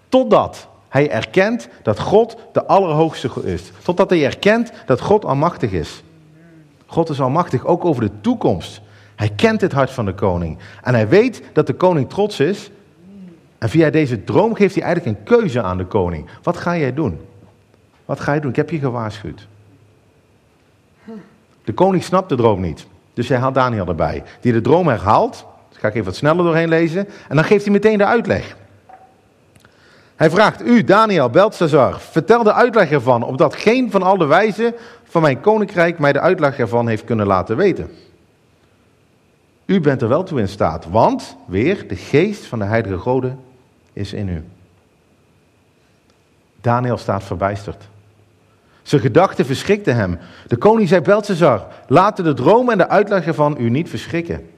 Totdat 0.10 0.68
hij 0.90 1.10
erkent 1.10 1.68
dat 1.84 2.00
God 2.00 2.38
de 2.52 2.66
Allerhoogste 2.66 3.30
is. 3.44 3.72
Totdat 3.84 4.10
hij 4.10 4.26
erkent 4.26 4.72
dat 4.86 5.02
God 5.02 5.26
almachtig 5.26 5.72
is. 5.72 6.04
God 6.86 7.10
is 7.10 7.22
almachtig 7.22 7.66
ook 7.66 7.86
over 7.86 8.02
de 8.02 8.12
toekomst. 8.22 8.82
Hij 9.16 9.30
kent 9.36 9.62
het 9.62 9.72
hart 9.72 9.92
van 9.92 10.06
de 10.06 10.14
koning. 10.14 10.58
En 10.84 10.94
hij 10.94 11.08
weet 11.08 11.42
dat 11.54 11.68
de 11.68 11.74
koning 11.74 12.10
trots 12.10 12.40
is. 12.40 12.72
En 13.58 13.70
via 13.70 13.90
deze 13.90 14.24
droom 14.24 14.56
geeft 14.56 14.76
hij 14.76 14.84
eigenlijk 14.84 15.18
een 15.18 15.24
keuze 15.24 15.62
aan 15.62 15.78
de 15.78 15.86
koning. 15.86 16.30
Wat 16.44 16.58
ga 16.58 16.78
jij 16.78 16.94
doen? 16.94 17.20
Wat 18.06 18.20
ga 18.20 18.34
je 18.34 18.42
doen? 18.42 18.50
Ik 18.50 18.56
heb 18.56 18.70
je 18.70 18.80
gewaarschuwd. 18.80 19.48
De 21.64 21.74
koning 21.74 22.04
snapt 22.04 22.30
de 22.30 22.36
droom 22.36 22.62
niet. 22.62 22.88
Dus 23.16 23.30
hij 23.30 23.38
haalt 23.38 23.54
Daniel 23.54 23.88
erbij. 23.88 24.24
Die 24.40 24.54
de 24.54 24.62
droom 24.62 24.88
herhaalt. 24.88 25.46
Dus 25.70 25.78
ga 25.78 25.88
ik 25.88 25.94
even 25.94 26.06
wat 26.06 26.16
sneller 26.16 26.44
doorheen 26.44 26.70
lezen. 26.70 27.08
En 27.30 27.36
dan 27.36 27.46
geeft 27.46 27.64
hij 27.64 27.74
meteen 27.74 27.98
de 27.98 28.06
uitleg. 28.06 28.56
Hij 30.16 30.30
vraagt 30.30 30.62
u, 30.62 30.84
Daniel, 30.84 31.30
Beltesazar, 31.30 32.00
vertel 32.00 32.44
de 32.44 32.54
uitleg 32.54 32.92
ervan, 32.92 33.24
opdat 33.24 33.56
geen 33.56 33.92
van 33.92 34.04
al 34.04 34.18
de 34.18 34.26
wijzen 34.26 34.76
van 35.04 35.22
mijn 35.22 35.42
koninkrijk 35.42 36.00
mij 36.00 36.14
de 36.14 36.20
uitleg 36.20 36.60
ervan 36.60 36.88
heeft 36.88 37.04
kunnen 37.04 37.28
laten 37.28 37.58
weten. 37.58 37.92
U 39.66 39.82
bent 39.82 40.02
er 40.02 40.08
wel 40.08 40.24
toe 40.24 40.40
in 40.40 40.48
staat, 40.48 40.86
want, 40.86 41.38
weer, 41.48 41.88
de 41.88 41.96
geest 41.96 42.46
van 42.46 42.60
de 42.60 42.66
heilige 42.66 42.98
goden 42.98 43.40
is 43.94 44.14
in 44.14 44.30
u. 44.30 44.44
Daniel 46.62 46.98
staat 46.98 47.24
verbijsterd. 47.24 47.88
Zijn 48.86 49.02
gedachten 49.02 49.46
verschrikten 49.46 49.96
hem. 49.96 50.20
De 50.48 50.56
koning 50.56 50.88
zei 50.88 51.02
Beltesar, 51.02 51.68
laten 51.88 52.24
de 52.24 52.34
droom 52.34 52.70
en 52.70 52.78
de 52.78 52.90
uitleg 52.90 53.26
ervan 53.26 53.56
u 53.60 53.70
niet 53.70 53.90
verschrikken. 53.90 54.50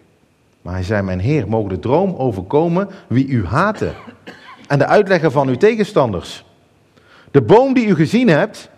Maar 0.61 0.73
hij 0.73 0.83
zei, 0.83 1.01
mijn 1.01 1.19
heer, 1.19 1.47
mogen 1.47 1.69
de 1.69 1.79
droom 1.79 2.15
overkomen 2.15 2.89
wie 3.07 3.27
u 3.27 3.45
haten 3.45 3.93
en 4.67 4.79
de 4.79 4.85
uitleg 4.85 5.31
van 5.31 5.47
uw 5.47 5.55
tegenstanders. 5.55 6.45
De 7.31 7.41
boom 7.41 7.73
die 7.73 7.87
u 7.87 7.95
gezien 7.95 8.27
hebt, 8.27 8.69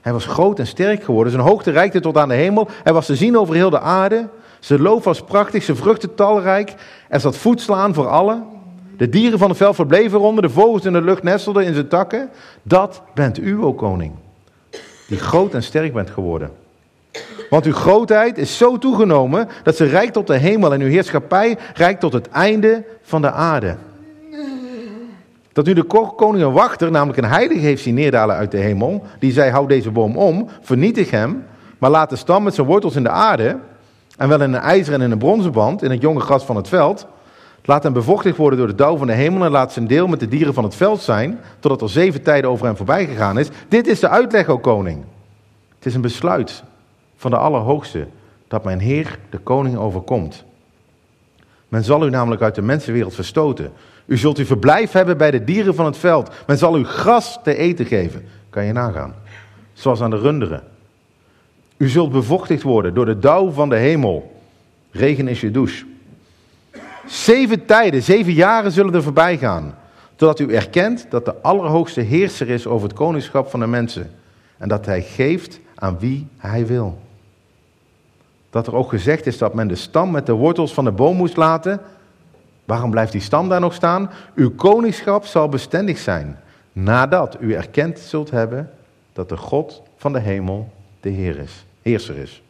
hij 0.00 0.12
was 0.12 0.26
groot 0.26 0.58
en 0.58 0.66
sterk 0.66 1.04
geworden. 1.04 1.32
Zijn 1.32 1.44
hoogte 1.44 1.70
reikte 1.70 2.00
tot 2.00 2.16
aan 2.16 2.28
de 2.28 2.34
hemel. 2.34 2.68
Hij 2.82 2.92
was 2.92 3.06
te 3.06 3.16
zien 3.16 3.38
over 3.38 3.54
heel 3.54 3.70
de 3.70 3.80
aarde. 3.80 4.28
Zijn 4.58 4.80
loof 4.80 5.04
was 5.04 5.22
prachtig, 5.22 5.62
zijn 5.62 5.76
vruchten 5.76 6.14
talrijk. 6.14 6.74
Er 7.08 7.20
zat 7.20 7.36
voedsel 7.36 7.76
aan 7.76 7.94
voor 7.94 8.08
allen. 8.08 8.44
De 8.96 9.08
dieren 9.08 9.38
van 9.38 9.48
het 9.48 9.56
veld 9.58 9.74
verbleven 9.74 10.18
eronder, 10.18 10.42
de 10.42 10.50
vogels 10.50 10.84
in 10.84 10.92
de 10.92 11.02
lucht 11.02 11.22
nestelden 11.22 11.64
in 11.64 11.74
zijn 11.74 11.88
takken. 11.88 12.28
Dat 12.62 13.02
bent 13.14 13.38
u, 13.38 13.62
o 13.62 13.72
koning, 13.72 14.12
die 15.06 15.18
groot 15.18 15.54
en 15.54 15.62
sterk 15.62 15.92
bent 15.92 16.10
geworden. 16.10 16.50
Want 17.50 17.66
uw 17.66 17.72
grootheid 17.72 18.38
is 18.38 18.56
zo 18.56 18.78
toegenomen 18.78 19.48
dat 19.62 19.76
ze 19.76 19.84
rijkt 19.84 20.12
tot 20.12 20.26
de 20.26 20.36
hemel 20.36 20.72
en 20.72 20.80
uw 20.80 20.88
heerschappij 20.88 21.58
rijkt 21.74 22.00
tot 22.00 22.12
het 22.12 22.28
einde 22.28 22.84
van 23.02 23.22
de 23.22 23.30
aarde. 23.30 23.76
Dat 25.52 25.66
nu 25.66 25.72
de 25.72 25.82
koning 26.16 26.44
een 26.44 26.52
wachter, 26.52 26.90
namelijk 26.90 27.18
een 27.18 27.24
heilige, 27.24 27.60
heeft 27.60 27.82
zien 27.82 27.94
neerdalen 27.94 28.36
uit 28.36 28.50
de 28.50 28.58
hemel. 28.58 29.04
Die 29.18 29.32
zei, 29.32 29.50
hou 29.50 29.68
deze 29.68 29.90
boom 29.90 30.16
om, 30.16 30.48
vernietig 30.60 31.10
hem, 31.10 31.44
maar 31.78 31.90
laat 31.90 32.10
de 32.10 32.16
stam 32.16 32.42
met 32.42 32.54
zijn 32.54 32.66
wortels 32.66 32.96
in 32.96 33.02
de 33.02 33.08
aarde. 33.08 33.58
En 34.16 34.28
wel 34.28 34.42
in 34.42 34.52
een 34.52 34.60
ijzeren 34.60 35.00
en 35.00 35.06
in 35.06 35.12
een 35.12 35.18
bronzen 35.18 35.52
band, 35.52 35.82
in 35.82 35.90
het 35.90 36.00
jonge 36.00 36.20
gras 36.20 36.44
van 36.44 36.56
het 36.56 36.68
veld. 36.68 37.06
Laat 37.66 37.82
hem 37.82 37.92
bevochtigd 37.92 38.36
worden 38.36 38.58
door 38.58 38.68
de 38.68 38.74
dauw 38.74 38.96
van 38.96 39.06
de 39.06 39.12
hemel 39.12 39.44
en 39.44 39.50
laat 39.50 39.72
zijn 39.72 39.86
deel 39.86 40.06
met 40.06 40.20
de 40.20 40.28
dieren 40.28 40.54
van 40.54 40.64
het 40.64 40.74
veld 40.74 41.00
zijn, 41.00 41.40
totdat 41.58 41.82
er 41.82 41.90
zeven 41.90 42.22
tijden 42.22 42.50
over 42.50 42.66
hem 42.66 42.76
voorbij 42.76 43.06
gegaan 43.06 43.38
is. 43.38 43.48
Dit 43.68 43.86
is 43.86 44.00
de 44.00 44.08
uitleg, 44.08 44.48
o 44.48 44.58
koning. 44.58 45.04
Het 45.76 45.86
is 45.86 45.94
een 45.94 46.00
besluit 46.00 46.62
van 47.16 47.30
de 47.30 47.36
Allerhoogste 47.36 48.06
dat 48.48 48.64
mijn 48.64 48.80
Heer 48.80 49.18
de 49.30 49.38
koning 49.38 49.76
overkomt. 49.76 50.44
Men 51.68 51.84
zal 51.84 52.06
u 52.06 52.10
namelijk 52.10 52.42
uit 52.42 52.54
de 52.54 52.62
mensenwereld 52.62 53.14
verstoten. 53.14 53.72
U 54.06 54.16
zult 54.16 54.38
uw 54.38 54.44
verblijf 54.44 54.92
hebben 54.92 55.16
bij 55.16 55.30
de 55.30 55.44
dieren 55.44 55.74
van 55.74 55.84
het 55.84 55.96
veld. 55.96 56.30
Men 56.46 56.58
zal 56.58 56.78
u 56.78 56.84
gras 56.84 57.38
te 57.42 57.56
eten 57.56 57.86
geven. 57.86 58.24
Kan 58.50 58.64
je 58.64 58.72
nagaan. 58.72 59.14
Zoals 59.72 60.00
aan 60.00 60.10
de 60.10 60.18
runderen. 60.18 60.62
U 61.76 61.88
zult 61.88 62.12
bevochtigd 62.12 62.62
worden 62.62 62.94
door 62.94 63.06
de 63.06 63.18
dauw 63.18 63.50
van 63.50 63.68
de 63.68 63.76
hemel. 63.76 64.40
Regen 64.90 65.28
is 65.28 65.40
je 65.40 65.50
douche. 65.50 65.84
Zeven 67.06 67.66
tijden, 67.66 68.02
zeven 68.02 68.32
jaren 68.32 68.72
zullen 68.72 68.94
er 68.94 69.02
voorbij 69.02 69.38
gaan. 69.38 69.74
Totdat 70.16 70.38
u 70.38 70.54
erkent 70.54 71.06
dat 71.08 71.24
de 71.24 71.42
Allerhoogste 71.42 72.00
heerser 72.00 72.48
is 72.48 72.66
over 72.66 72.88
het 72.88 72.96
koningschap 72.96 73.50
van 73.50 73.60
de 73.60 73.66
mensen. 73.66 74.10
En 74.58 74.68
dat 74.68 74.86
hij 74.86 75.02
geeft 75.02 75.60
aan 75.74 75.98
wie 75.98 76.28
hij 76.36 76.66
wil. 76.66 76.98
Dat 78.50 78.66
er 78.66 78.74
ook 78.74 78.88
gezegd 78.88 79.26
is 79.26 79.38
dat 79.38 79.54
men 79.54 79.68
de 79.68 79.74
stam 79.74 80.10
met 80.10 80.26
de 80.26 80.32
wortels 80.32 80.74
van 80.74 80.84
de 80.84 80.92
boom 80.92 81.16
moest 81.16 81.36
laten 81.36 81.80
Waarom 82.64 82.90
blijft 82.90 83.12
die 83.12 83.20
stam 83.20 83.48
daar 83.48 83.60
nog 83.60 83.74
staan? 83.74 84.10
Uw 84.34 84.50
koningschap 84.54 85.24
zal 85.24 85.48
bestendig 85.48 85.98
zijn, 85.98 86.38
nadat 86.72 87.36
u 87.40 87.54
erkend 87.54 87.98
zult 87.98 88.30
hebben 88.30 88.70
dat 89.12 89.28
de 89.28 89.36
God 89.36 89.82
van 89.96 90.12
de 90.12 90.20
hemel 90.20 90.72
de 91.00 91.10
Heer 91.10 91.38
is, 91.38 91.64
heerser 91.82 92.16
is. 92.16 92.42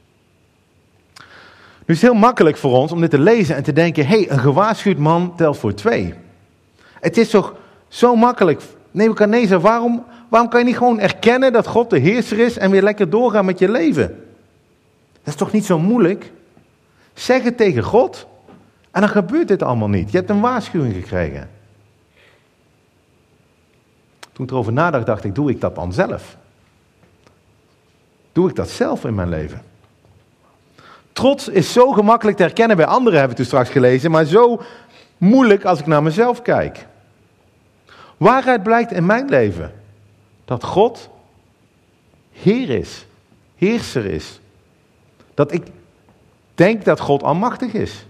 Nu 1.87 1.95
is 1.95 2.01
het 2.01 2.11
heel 2.11 2.21
makkelijk 2.21 2.57
voor 2.57 2.79
ons 2.79 2.93
om 2.93 3.01
dit 3.01 3.11
te 3.11 3.19
lezen 3.19 3.57
en 3.57 3.63
te 3.63 3.73
denken, 3.73 4.07
hé, 4.07 4.17
hey, 4.17 4.31
een 4.31 4.39
gewaarschuwd 4.39 4.99
man 4.99 5.37
telt 5.37 5.59
voor 5.59 5.75
twee. 5.75 6.15
Het 7.01 7.17
is 7.17 7.31
toch 7.31 7.55
zo 7.89 8.17
makkelijk. 8.17 8.63
Nebuchadnezzar, 8.91 9.61
waarom, 9.61 10.05
waarom 10.29 10.51
kan 10.51 10.61
je 10.61 10.67
niet 10.67 10.77
gewoon 10.77 11.01
erkennen 11.01 11.53
dat 11.53 11.67
God 11.67 11.91
de 11.91 11.99
heerser 11.99 12.39
is 12.39 12.59
en 12.59 12.71
weer 12.71 12.83
lekker 12.83 13.11
doorgaan 13.11 13.45
met 13.45 13.59
je 13.59 13.71
leven? 13.71 14.09
Dat 15.13 15.35
is 15.35 15.35
toch 15.35 15.53
niet 15.53 15.65
zo 15.65 15.79
moeilijk? 15.79 16.33
Zeg 17.15 17.43
het 17.43 17.57
tegen 17.57 17.83
God 17.83 18.27
en 18.91 19.01
dan 19.01 19.11
gebeurt 19.11 19.49
dit 19.49 19.63
allemaal 19.63 19.89
niet. 19.89 20.11
Je 20.11 20.17
hebt 20.17 20.31
een 20.31 20.41
waarschuwing 20.41 20.95
gekregen. 20.95 21.51
Toen 24.33 24.45
ik 24.45 24.51
erover 24.51 24.73
nadacht, 24.73 25.07
dacht 25.07 25.25
ik, 25.25 25.35
doe 25.35 25.51
ik 25.51 25.61
dat 25.61 25.75
dan 25.75 25.93
zelf? 25.93 26.37
Doe 28.33 28.49
ik 28.49 28.57
dat 28.57 28.69
zelf 28.69 29.05
in 29.05 29.15
mijn 29.15 29.29
leven? 29.29 29.63
Trots 31.15 31.49
is 31.49 31.73
zo 31.73 31.93
gemakkelijk 31.93 32.37
te 32.37 32.43
herkennen 32.43 32.77
bij 32.77 32.87
anderen, 32.87 33.19
hebben 33.19 33.37
we 33.37 33.43
toen 33.43 33.53
straks 33.53 33.71
gelezen, 33.71 34.11
maar 34.11 34.25
zo 34.25 34.63
moeilijk 35.19 35.65
als 35.65 35.79
ik 35.79 35.87
naar 35.87 36.03
mezelf 36.03 36.43
kijk. 36.43 36.87
Waaruit 38.17 38.63
blijkt 38.63 38.93
in 38.93 39.07
mijn 39.07 39.29
leven 39.29 39.73
dat 40.45 40.65
God 40.65 41.09
Heer 42.33 42.71
is, 42.71 43.07
heerser 43.57 44.05
is. 44.05 44.41
Dat 45.35 45.53
ik 45.53 45.63
denk 46.55 46.85
dat 46.85 47.01
God 47.01 47.23
almachtig 47.23 47.73
is. 47.73 48.07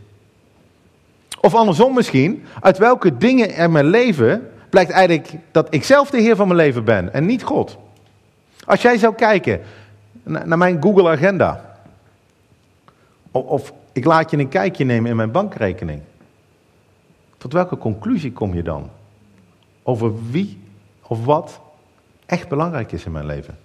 Of 1.40 1.54
andersom 1.54 1.94
misschien, 1.94 2.44
uit 2.60 2.78
welke 2.78 3.16
dingen 3.16 3.54
in 3.54 3.72
mijn 3.72 3.86
leven 3.86 4.50
blijkt 4.70 4.90
eigenlijk 4.90 5.34
dat 5.50 5.66
ik 5.74 5.84
zelf 5.84 6.10
de 6.10 6.20
Heer 6.20 6.36
van 6.36 6.46
mijn 6.46 6.58
leven 6.58 6.84
ben 6.84 7.12
en 7.12 7.26
niet 7.26 7.42
God. 7.42 7.76
Als 8.64 8.82
jij 8.82 8.98
zou 8.98 9.14
kijken 9.14 9.60
naar 10.22 10.58
mijn 10.58 10.82
Google 10.82 11.16
Of 13.42 13.72
ik 13.92 14.04
laat 14.04 14.30
je 14.30 14.38
een 14.38 14.48
kijkje 14.48 14.84
nemen 14.84 15.10
in 15.10 15.16
mijn 15.16 15.30
bankrekening, 15.30 16.02
tot 17.36 17.52
welke 17.52 17.78
conclusie 17.78 18.32
kom 18.32 18.54
je 18.54 18.62
dan? 18.62 18.90
Over 19.82 20.30
wie 20.30 20.60
of 21.02 21.24
wat 21.24 21.60
echt 22.26 22.48
belangrijk 22.48 22.92
is 22.92 23.04
in 23.04 23.12
mijn 23.12 23.26
leven. 23.26 23.58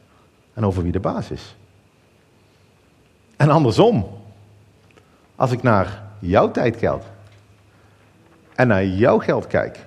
En 0.54 0.66
over 0.66 0.84
wie 0.84 0.92
de 0.92 1.00
baas 1.00 1.32
is. 1.32 1.56
En 3.36 3.50
andersom, 3.50 4.08
als 5.36 5.52
ik 5.52 5.64
naar 5.64 6.04
jouw 6.20 6.52
tijdgeld 6.52 7.06
en 8.56 8.68
naar 8.68 8.86
jouw 8.86 9.20
geld 9.20 9.48
kijk, 9.48 9.86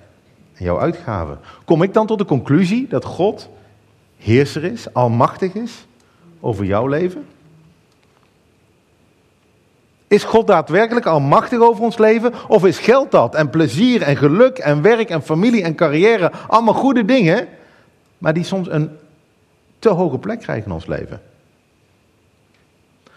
en 0.53 0.63
jouw 0.63 0.79
uitgaven, 0.79 1.39
kom 1.65 1.83
ik 1.83 1.93
dan 1.93 2.07
tot 2.07 2.17
de 2.17 2.25
conclusie 2.25 2.87
dat 2.87 3.05
God 3.05 3.49
heerser 4.17 4.63
is, 4.63 4.93
almachtig 4.93 5.53
is 5.53 5.87
over 6.39 6.65
jouw 6.65 6.87
leven? 6.87 7.25
Is 10.13 10.23
God 10.23 10.47
daadwerkelijk 10.47 11.05
almachtig 11.05 11.59
over 11.59 11.83
ons 11.83 11.97
leven? 11.97 12.33
Of 12.47 12.65
is 12.65 12.79
geld 12.79 13.11
dat? 13.11 13.35
En 13.35 13.49
plezier 13.49 14.01
en 14.01 14.17
geluk 14.17 14.57
en 14.57 14.81
werk 14.81 15.09
en 15.09 15.21
familie 15.21 15.63
en 15.63 15.75
carrière. 15.75 16.31
Allemaal 16.47 16.73
goede 16.73 17.05
dingen. 17.05 17.47
Maar 18.17 18.33
die 18.33 18.43
soms 18.43 18.69
een 18.69 18.97
te 19.79 19.89
hoge 19.89 20.17
plek 20.17 20.39
krijgen 20.39 20.65
in 20.65 20.71
ons 20.71 20.85
leven. 20.85 21.21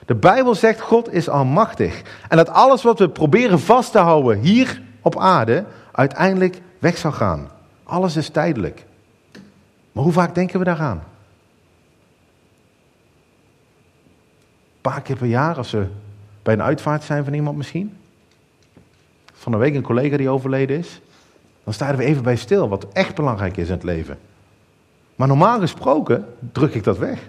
De 0.06 0.14
Bijbel 0.14 0.54
zegt 0.54 0.80
God 0.80 1.12
is 1.12 1.28
almachtig. 1.28 2.02
En 2.28 2.36
dat 2.36 2.48
alles 2.48 2.82
wat 2.82 2.98
we 2.98 3.08
proberen 3.08 3.60
vast 3.60 3.92
te 3.92 3.98
houden 3.98 4.38
hier 4.38 4.82
op 5.02 5.18
aarde 5.18 5.64
uiteindelijk 5.92 6.60
weg 6.78 6.96
zal 6.96 7.12
gaan. 7.12 7.48
Alles 7.82 8.16
is 8.16 8.28
tijdelijk. 8.28 8.84
Maar 9.92 10.04
hoe 10.04 10.12
vaak 10.12 10.34
denken 10.34 10.58
we 10.58 10.64
daaraan? 10.64 11.02
Een 14.74 14.92
paar 14.92 15.02
keer 15.02 15.16
per 15.16 15.26
jaar 15.26 15.56
als 15.56 15.70
we 15.70 15.86
bij 16.46 16.54
een 16.54 16.62
uitvaart 16.62 17.04
zijn 17.04 17.24
van 17.24 17.34
iemand 17.34 17.56
misschien. 17.56 17.96
Van 19.32 19.52
een 19.52 19.58
week 19.58 19.74
een 19.74 19.82
collega 19.82 20.16
die 20.16 20.28
overleden 20.28 20.78
is. 20.78 21.00
Dan 21.64 21.72
staan 21.72 21.96
we 21.96 22.04
even 22.04 22.22
bij 22.22 22.36
stil 22.36 22.68
wat 22.68 22.86
echt 22.92 23.14
belangrijk 23.14 23.56
is 23.56 23.66
in 23.66 23.74
het 23.74 23.82
leven. 23.82 24.18
Maar 25.16 25.28
normaal 25.28 25.60
gesproken 25.60 26.26
druk 26.52 26.74
ik 26.74 26.84
dat 26.84 26.98
weg. 26.98 27.20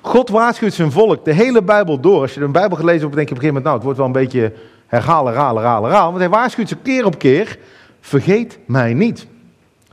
God 0.00 0.28
waarschuwt 0.28 0.72
zijn 0.72 0.92
volk 0.92 1.24
de 1.24 1.32
hele 1.32 1.62
Bijbel 1.62 2.00
door. 2.00 2.20
Als 2.20 2.34
je 2.34 2.40
een 2.40 2.52
Bijbel 2.52 2.76
gelezen 2.76 3.00
hebt, 3.00 3.14
denk 3.14 3.28
je 3.28 3.34
op 3.34 3.42
een 3.42 3.48
gegeven 3.48 3.62
moment, 3.62 3.64
nou, 3.64 3.74
het 3.74 3.84
wordt 3.84 3.98
wel 3.98 4.06
een 4.06 4.12
beetje 4.12 4.52
herhalen, 4.86 5.32
herhalen, 5.32 5.62
herhalen, 5.62 5.90
herhalen. 5.90 6.10
Want 6.12 6.24
hij 6.24 6.40
waarschuwt 6.40 6.68
ze 6.68 6.76
keer 6.76 7.04
op 7.04 7.18
keer, 7.18 7.58
vergeet 8.00 8.58
mij 8.66 8.94
niet. 8.94 9.26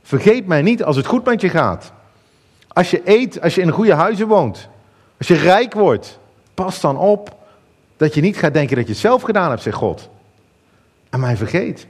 Vergeet 0.02 0.48
mij 0.48 0.62
niet 0.62 0.84
als 0.84 0.96
het 0.96 1.06
goed 1.06 1.26
met 1.26 1.42
je 1.42 1.50
gaat. 1.50 1.92
Als 2.68 2.92
je 2.92 3.02
eet, 3.04 3.42
als 3.42 3.56
je 3.56 3.62
in 3.62 3.72
goede 3.72 3.94
huizen 3.94 4.28
woont. 4.28 4.70
Als 5.18 5.28
je 5.28 5.36
rijk 5.36 5.74
wordt. 5.74 6.20
Pas 6.54 6.82
dan 6.82 6.98
op 6.98 7.38
dat 8.00 8.14
je 8.14 8.22
niet 8.22 8.38
gaat 8.38 8.54
denken 8.54 8.76
dat 8.76 8.86
je 8.86 8.92
het 8.92 9.02
zelf 9.02 9.22
gedaan 9.22 9.50
hebt, 9.50 9.62
zegt 9.62 9.78
God. 9.78 10.10
En 11.10 11.20
mij 11.20 11.38
vergeet. 11.38 11.88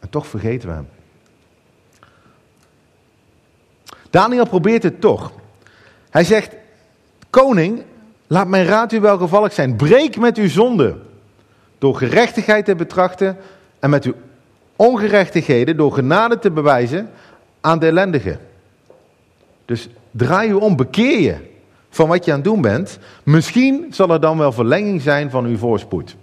En 0.00 0.08
toch 0.08 0.26
vergeten 0.26 0.68
we 0.68 0.74
hem. 0.74 0.88
Daniel 4.10 4.46
probeert 4.46 4.82
het 4.82 5.00
toch. 5.00 5.32
Hij 6.10 6.24
zegt, 6.24 6.54
koning, 7.30 7.82
laat 8.26 8.46
mijn 8.46 8.64
raad 8.64 8.92
u 8.92 9.00
welgevallig 9.00 9.52
zijn. 9.52 9.76
Breek 9.76 10.16
met 10.16 10.36
uw 10.36 10.48
zonde. 10.48 10.96
Door 11.78 11.96
gerechtigheid 11.96 12.64
te 12.64 12.74
betrachten 12.74 13.36
en 13.78 13.90
met 13.90 14.04
uw 14.04 14.14
ongerechtigheden 14.76 15.76
door 15.76 15.92
genade 15.92 16.38
te 16.38 16.50
bewijzen 16.50 17.10
aan 17.60 17.78
de 17.78 17.86
ellendigen. 17.86 18.40
Dus 19.64 19.88
draai 20.10 20.50
u 20.50 20.52
om, 20.52 20.76
bekeer 20.76 21.20
je 21.20 21.52
van 21.94 22.08
wat 22.08 22.24
je 22.24 22.30
aan 22.30 22.36
het 22.36 22.46
doen 22.46 22.60
bent. 22.60 22.98
Misschien 23.22 23.86
zal 23.90 24.10
er 24.10 24.20
dan 24.20 24.38
wel 24.38 24.52
verlenging 24.52 25.02
zijn 25.02 25.30
van 25.30 25.44
uw 25.44 25.56
voorspoed. 25.56 26.16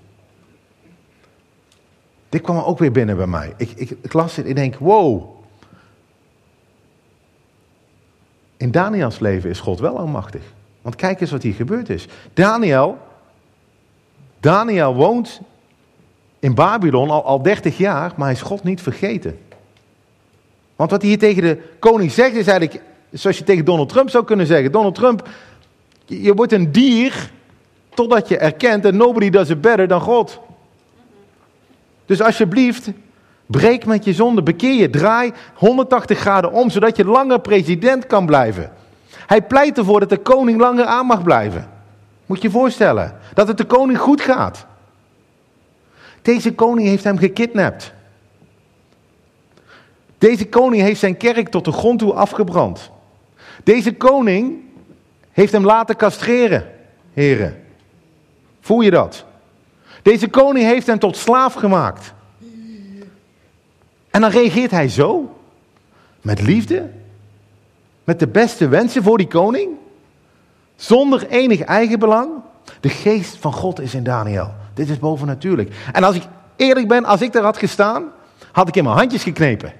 Dit 2.29 2.41
kwam 2.41 2.57
ook 2.57 2.79
weer 2.79 2.91
binnen 2.91 3.17
bij 3.17 3.27
mij. 3.27 3.53
Ik, 3.57 3.71
ik, 3.75 4.13
las 4.13 4.35
dit 4.35 4.47
ik 4.47 4.55
denk, 4.55 4.75
wow. 4.75 5.23
In 8.57 8.71
Daniels 8.71 9.19
leven 9.19 9.49
is 9.49 9.59
God 9.59 9.79
wel 9.79 9.97
almachtig. 9.97 10.41
Want 10.81 10.95
kijk 10.95 11.21
eens 11.21 11.31
wat 11.31 11.43
hier 11.43 11.53
gebeurd 11.53 11.89
is. 11.89 12.07
Daniel, 12.33 12.97
Daniel 14.39 14.95
woont 14.95 15.41
in 16.39 16.55
Babylon 16.55 17.09
al, 17.09 17.25
al 17.25 17.41
30 17.41 17.77
jaar, 17.77 18.13
maar 18.15 18.25
hij 18.27 18.35
is 18.35 18.41
God 18.41 18.63
niet 18.63 18.81
vergeten. 18.81 19.39
Want 20.75 20.91
wat 20.91 21.01
hij 21.01 21.09
hier 21.09 21.19
tegen 21.19 21.41
de 21.41 21.61
koning 21.79 22.11
zegt 22.11 22.35
is 22.35 22.47
eigenlijk, 22.47 22.83
zoals 23.11 23.37
je 23.37 23.43
tegen 23.43 23.65
Donald 23.65 23.89
Trump 23.89 24.09
zou 24.09 24.25
kunnen 24.25 24.45
zeggen. 24.45 24.71
Donald 24.71 24.95
Trump, 24.95 25.29
je 26.05 26.33
wordt 26.33 26.51
een 26.51 26.71
dier 26.71 27.31
totdat 27.93 28.27
je 28.27 28.37
erkent 28.37 28.83
dat 28.83 28.93
nobody 28.93 29.29
does 29.29 29.49
it 29.49 29.61
better 29.61 29.87
dan 29.87 30.01
God. 30.01 30.39
Dus 32.05 32.21
alsjeblieft, 32.21 32.89
breek 33.45 33.85
met 33.85 34.03
je 34.05 34.13
zonde, 34.13 34.43
bekeer 34.43 34.73
je, 34.73 34.89
draai 34.89 35.31
180 35.53 36.19
graden 36.19 36.51
om, 36.51 36.69
zodat 36.69 36.97
je 36.97 37.05
langer 37.05 37.39
president 37.39 38.07
kan 38.07 38.25
blijven. 38.25 38.71
Hij 39.25 39.41
pleit 39.41 39.77
ervoor 39.77 39.99
dat 39.99 40.09
de 40.09 40.17
koning 40.17 40.59
langer 40.59 40.85
aan 40.85 41.05
mag 41.05 41.23
blijven. 41.23 41.69
Moet 42.25 42.41
je 42.41 42.47
je 42.47 42.53
voorstellen, 42.53 43.17
dat 43.33 43.47
het 43.47 43.57
de 43.57 43.65
koning 43.65 43.99
goed 43.99 44.21
gaat. 44.21 44.65
Deze 46.21 46.53
koning 46.53 46.87
heeft 46.87 47.03
hem 47.03 47.17
gekidnapt. 47.17 47.93
Deze 50.17 50.47
koning 50.47 50.81
heeft 50.81 50.99
zijn 50.99 51.17
kerk 51.17 51.49
tot 51.49 51.65
de 51.65 51.71
grond 51.71 51.99
toe 51.99 52.13
afgebrand. 52.13 52.91
Deze 53.63 53.93
koning 53.93 54.63
heeft 55.31 55.51
hem 55.51 55.65
laten 55.65 55.95
castreren, 55.95 56.71
heren. 57.13 57.63
Voel 58.61 58.81
je 58.81 58.91
dat? 58.91 59.25
Deze 60.01 60.27
koning 60.27 60.65
heeft 60.65 60.87
hem 60.87 60.99
tot 60.99 61.17
slaaf 61.17 61.53
gemaakt. 61.53 62.13
En 64.09 64.21
dan 64.21 64.29
reageert 64.29 64.71
hij 64.71 64.89
zo? 64.89 65.35
Met 66.21 66.41
liefde? 66.41 66.89
Met 68.03 68.19
de 68.19 68.27
beste 68.27 68.67
wensen 68.67 69.03
voor 69.03 69.17
die 69.17 69.27
koning? 69.27 69.69
Zonder 70.75 71.27
enig 71.27 71.61
eigenbelang? 71.61 72.29
De 72.79 72.89
geest 72.89 73.37
van 73.37 73.53
God 73.53 73.79
is 73.79 73.93
in 73.93 74.03
Daniel. 74.03 74.53
Dit 74.73 74.89
is 74.89 74.99
bovennatuurlijk. 74.99 75.75
En 75.93 76.03
als 76.03 76.15
ik 76.15 76.23
eerlijk 76.55 76.87
ben, 76.87 77.05
als 77.05 77.21
ik 77.21 77.31
daar 77.31 77.43
had 77.43 77.57
gestaan, 77.57 78.03
had 78.51 78.67
ik 78.67 78.75
in 78.75 78.83
mijn 78.83 78.95
handjes 78.95 79.23
geknepen. 79.23 79.73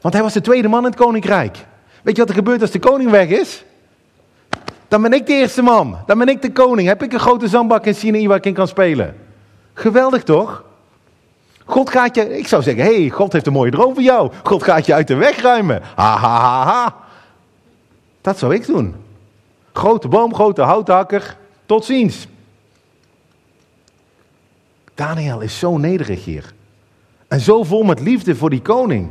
Want 0.00 0.14
hij 0.14 0.22
was 0.22 0.32
de 0.32 0.40
tweede 0.40 0.68
man 0.68 0.84
in 0.84 0.90
het 0.90 1.00
koninkrijk. 1.00 1.56
Weet 2.02 2.14
je 2.14 2.20
wat 2.20 2.30
er 2.30 2.36
gebeurt 2.36 2.60
als 2.60 2.70
de 2.70 2.78
koning 2.78 3.10
weg 3.10 3.28
is? 3.28 3.64
Dan 4.88 5.02
ben 5.02 5.12
ik 5.12 5.26
de 5.26 5.32
eerste 5.32 5.62
man. 5.62 5.98
Dan 6.06 6.18
ben 6.18 6.28
ik 6.28 6.42
de 6.42 6.52
koning. 6.52 6.88
Heb 6.88 7.02
ik 7.02 7.12
een 7.12 7.20
grote 7.20 7.48
zandbak 7.48 7.86
in 7.86 7.94
Sinaï 7.94 8.26
waar 8.26 8.36
ik 8.36 8.46
in 8.46 8.54
kan 8.54 8.68
spelen. 8.68 9.16
Geweldig 9.74 10.22
toch? 10.22 10.64
God 11.64 11.90
gaat 11.90 12.14
je, 12.14 12.38
ik 12.38 12.46
zou 12.46 12.62
zeggen, 12.62 12.84
hé, 12.84 13.00
hey, 13.00 13.10
God 13.10 13.32
heeft 13.32 13.46
een 13.46 13.52
mooie 13.52 13.70
droom 13.70 13.94
voor 13.94 14.02
jou. 14.02 14.32
God 14.42 14.62
gaat 14.62 14.86
je 14.86 14.94
uit 14.94 15.08
de 15.08 15.14
weg 15.14 15.42
ruimen. 15.42 15.82
Ha, 15.94 16.16
ha, 16.16 16.40
ha, 16.40 16.64
ha. 16.64 16.96
Dat 18.20 18.38
zou 18.38 18.54
ik 18.54 18.66
doen. 18.66 18.94
Grote 19.72 20.08
boom, 20.08 20.34
grote 20.34 20.62
houthakker. 20.62 21.36
Tot 21.66 21.84
ziens. 21.84 22.26
Daniel 24.94 25.40
is 25.40 25.58
zo 25.58 25.78
nederig 25.78 26.24
hier. 26.24 26.52
En 27.28 27.40
zo 27.40 27.62
vol 27.62 27.82
met 27.82 28.00
liefde 28.00 28.36
voor 28.36 28.50
die 28.50 28.62
koning. 28.62 29.10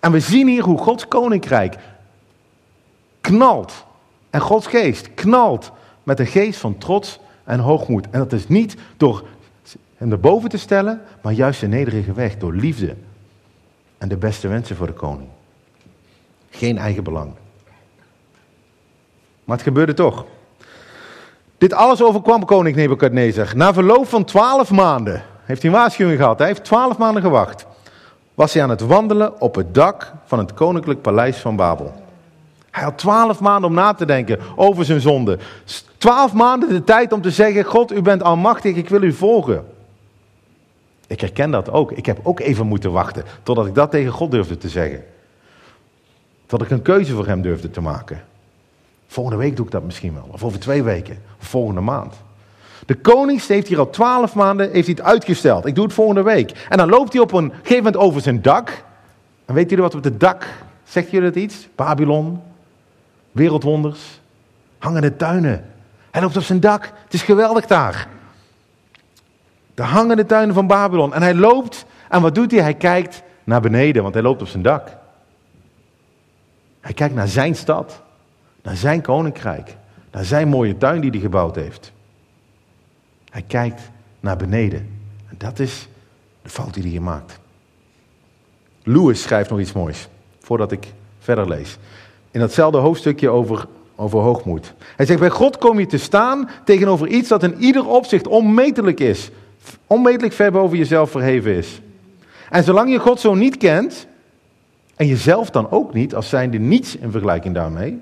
En 0.00 0.12
we 0.12 0.20
zien 0.20 0.48
hier 0.48 0.62
hoe 0.62 0.78
Gods 0.78 1.08
koninkrijk 1.08 1.76
knalt. 3.20 3.84
En 4.30 4.40
Gods 4.40 4.66
geest 4.66 5.14
knalt 5.14 5.70
met 6.02 6.20
een 6.20 6.26
geest 6.26 6.60
van 6.60 6.78
trots 6.78 7.20
en 7.44 7.60
hoogmoed. 7.60 8.06
En 8.10 8.18
dat 8.18 8.32
is 8.32 8.48
niet 8.48 8.76
door 8.96 9.24
hem 9.96 10.12
erboven 10.12 10.48
te 10.48 10.58
stellen, 10.58 11.02
maar 11.22 11.32
juist 11.32 11.62
een 11.62 11.70
nederige 11.70 12.12
weg. 12.12 12.36
Door 12.36 12.54
liefde 12.54 12.94
en 13.98 14.08
de 14.08 14.16
beste 14.16 14.48
wensen 14.48 14.76
voor 14.76 14.86
de 14.86 14.92
koning. 14.92 15.28
Geen 16.50 16.78
eigen 16.78 17.04
belang. 17.04 17.32
Maar 19.44 19.56
het 19.56 19.66
gebeurde 19.66 19.94
toch. 19.94 20.24
Dit 21.58 21.72
alles 21.72 22.02
overkwam 22.02 22.44
koning 22.44 22.76
Nebukadnezar. 22.76 23.56
Na 23.56 23.72
verloop 23.72 24.08
van 24.08 24.24
twaalf 24.24 24.70
maanden 24.70 25.22
heeft 25.44 25.62
hij 25.62 25.70
waarschuwing 25.70 26.18
gehad. 26.18 26.38
Hij 26.38 26.46
heeft 26.46 26.64
twaalf 26.64 26.98
maanden 26.98 27.22
gewacht. 27.22 27.66
Was 28.34 28.52
hij 28.52 28.62
aan 28.62 28.70
het 28.70 28.80
wandelen 28.80 29.40
op 29.40 29.54
het 29.54 29.74
dak 29.74 30.12
van 30.24 30.38
het 30.38 30.54
koninklijk 30.54 31.02
paleis 31.02 31.36
van 31.36 31.56
Babel. 31.56 31.94
Hij 32.70 32.82
had 32.82 32.98
twaalf 32.98 33.40
maanden 33.40 33.70
om 33.70 33.76
na 33.76 33.94
te 33.94 34.06
denken 34.06 34.38
over 34.56 34.84
zijn 34.84 35.00
zonde. 35.00 35.38
Twaalf 35.98 36.32
maanden 36.32 36.68
de 36.68 36.84
tijd 36.84 37.12
om 37.12 37.22
te 37.22 37.30
zeggen: 37.30 37.64
God, 37.64 37.92
u 37.92 38.02
bent 38.02 38.22
almachtig, 38.22 38.76
ik 38.76 38.88
wil 38.88 39.02
u 39.02 39.12
volgen. 39.12 39.64
Ik 41.06 41.20
herken 41.20 41.50
dat 41.50 41.70
ook. 41.70 41.92
Ik 41.92 42.06
heb 42.06 42.20
ook 42.22 42.40
even 42.40 42.66
moeten 42.66 42.92
wachten 42.92 43.24
totdat 43.42 43.66
ik 43.66 43.74
dat 43.74 43.90
tegen 43.90 44.12
God 44.12 44.30
durfde 44.30 44.56
te 44.56 44.68
zeggen. 44.68 45.04
Tot 46.46 46.62
ik 46.62 46.70
een 46.70 46.82
keuze 46.82 47.14
voor 47.14 47.26
hem 47.26 47.42
durfde 47.42 47.70
te 47.70 47.80
maken. 47.80 48.24
Volgende 49.06 49.38
week 49.38 49.56
doe 49.56 49.66
ik 49.66 49.72
dat 49.72 49.84
misschien 49.84 50.14
wel. 50.14 50.28
Of 50.30 50.44
over 50.44 50.60
twee 50.60 50.82
weken. 50.82 51.18
Of 51.40 51.46
volgende 51.46 51.80
maand. 51.80 52.14
De 52.86 52.94
koning 52.94 53.46
heeft 53.46 53.68
hier 53.68 53.78
al 53.78 53.90
twaalf 53.90 54.34
maanden 54.34 54.70
heeft 54.70 54.86
hij 54.86 54.96
het 54.98 55.06
uitgesteld. 55.06 55.66
Ik 55.66 55.74
doe 55.74 55.84
het 55.84 55.92
volgende 55.92 56.22
week. 56.22 56.66
En 56.68 56.76
dan 56.76 56.88
loopt 56.88 57.12
hij 57.12 57.22
op 57.22 57.32
een 57.32 57.50
gegeven 57.50 57.76
moment 57.76 57.96
over 57.96 58.20
zijn 58.20 58.42
dak. 58.42 58.84
En 59.44 59.54
weet 59.54 59.70
jullie 59.70 59.84
wat 59.84 59.94
op 59.94 60.04
het 60.04 60.20
dak? 60.20 60.46
Zegt 60.84 61.10
jullie 61.10 61.30
dat 61.30 61.42
iets? 61.42 61.68
Babylon. 61.74 62.40
Wereldwonders. 63.32 64.20
Hangende 64.78 65.16
tuinen. 65.16 65.64
Hij 66.10 66.22
loopt 66.22 66.36
op 66.36 66.42
zijn 66.42 66.60
dak. 66.60 66.92
Het 67.04 67.14
is 67.14 67.22
geweldig 67.22 67.66
daar. 67.66 68.08
De 69.74 69.82
hangende 69.82 70.26
tuinen 70.26 70.54
van 70.54 70.66
Babylon. 70.66 71.14
En 71.14 71.22
hij 71.22 71.34
loopt. 71.34 71.84
En 72.08 72.22
wat 72.22 72.34
doet 72.34 72.50
hij? 72.50 72.60
Hij 72.60 72.74
kijkt 72.74 73.22
naar 73.44 73.60
beneden, 73.60 74.02
want 74.02 74.14
hij 74.14 74.22
loopt 74.22 74.40
op 74.42 74.48
zijn 74.48 74.62
dak. 74.62 74.96
Hij 76.80 76.92
kijkt 76.92 77.14
naar 77.14 77.28
zijn 77.28 77.54
stad. 77.56 78.02
Naar 78.62 78.76
zijn 78.76 79.02
koninkrijk. 79.02 79.76
Naar 80.10 80.24
zijn 80.24 80.48
mooie 80.48 80.76
tuin 80.76 81.00
die 81.00 81.10
hij 81.10 81.20
gebouwd 81.20 81.54
heeft. 81.54 81.92
Hij 83.30 83.42
kijkt 83.42 83.90
naar 84.20 84.36
beneden. 84.36 84.98
En 85.28 85.34
dat 85.38 85.58
is 85.58 85.88
de 86.42 86.48
fout 86.48 86.74
die 86.74 86.82
hij 86.82 86.92
hier 86.92 87.02
maakt. 87.02 87.38
Lewis 88.82 89.22
schrijft 89.22 89.50
nog 89.50 89.60
iets 89.60 89.72
moois, 89.72 90.08
voordat 90.40 90.72
ik 90.72 90.92
verder 91.18 91.48
lees. 91.48 91.78
In 92.30 92.40
datzelfde 92.40 92.78
hoofdstukje 92.78 93.28
over 93.28 93.66
over 94.00 94.18
hoogmoed. 94.18 94.74
Hij 94.96 95.06
zegt, 95.06 95.20
bij 95.20 95.30
God 95.30 95.58
kom 95.58 95.78
je 95.78 95.86
te 95.86 95.98
staan 95.98 96.50
tegenover 96.64 97.06
iets 97.06 97.28
dat 97.28 97.42
in 97.42 97.56
ieder 97.58 97.86
opzicht 97.86 98.26
onmetelijk 98.26 99.00
is. 99.00 99.30
Onmetelijk 99.86 100.34
ver 100.34 100.52
boven 100.52 100.78
jezelf 100.78 101.10
verheven 101.10 101.54
is. 101.54 101.80
En 102.50 102.64
zolang 102.64 102.90
je 102.90 102.98
God 102.98 103.20
zo 103.20 103.34
niet 103.34 103.56
kent, 103.56 104.06
en 104.96 105.06
jezelf 105.06 105.50
dan 105.50 105.70
ook 105.70 105.94
niet, 105.94 106.14
als 106.14 106.28
zijnde 106.28 106.58
niets 106.58 106.96
in 106.96 107.10
vergelijking 107.10 107.54
daarmee, 107.54 107.98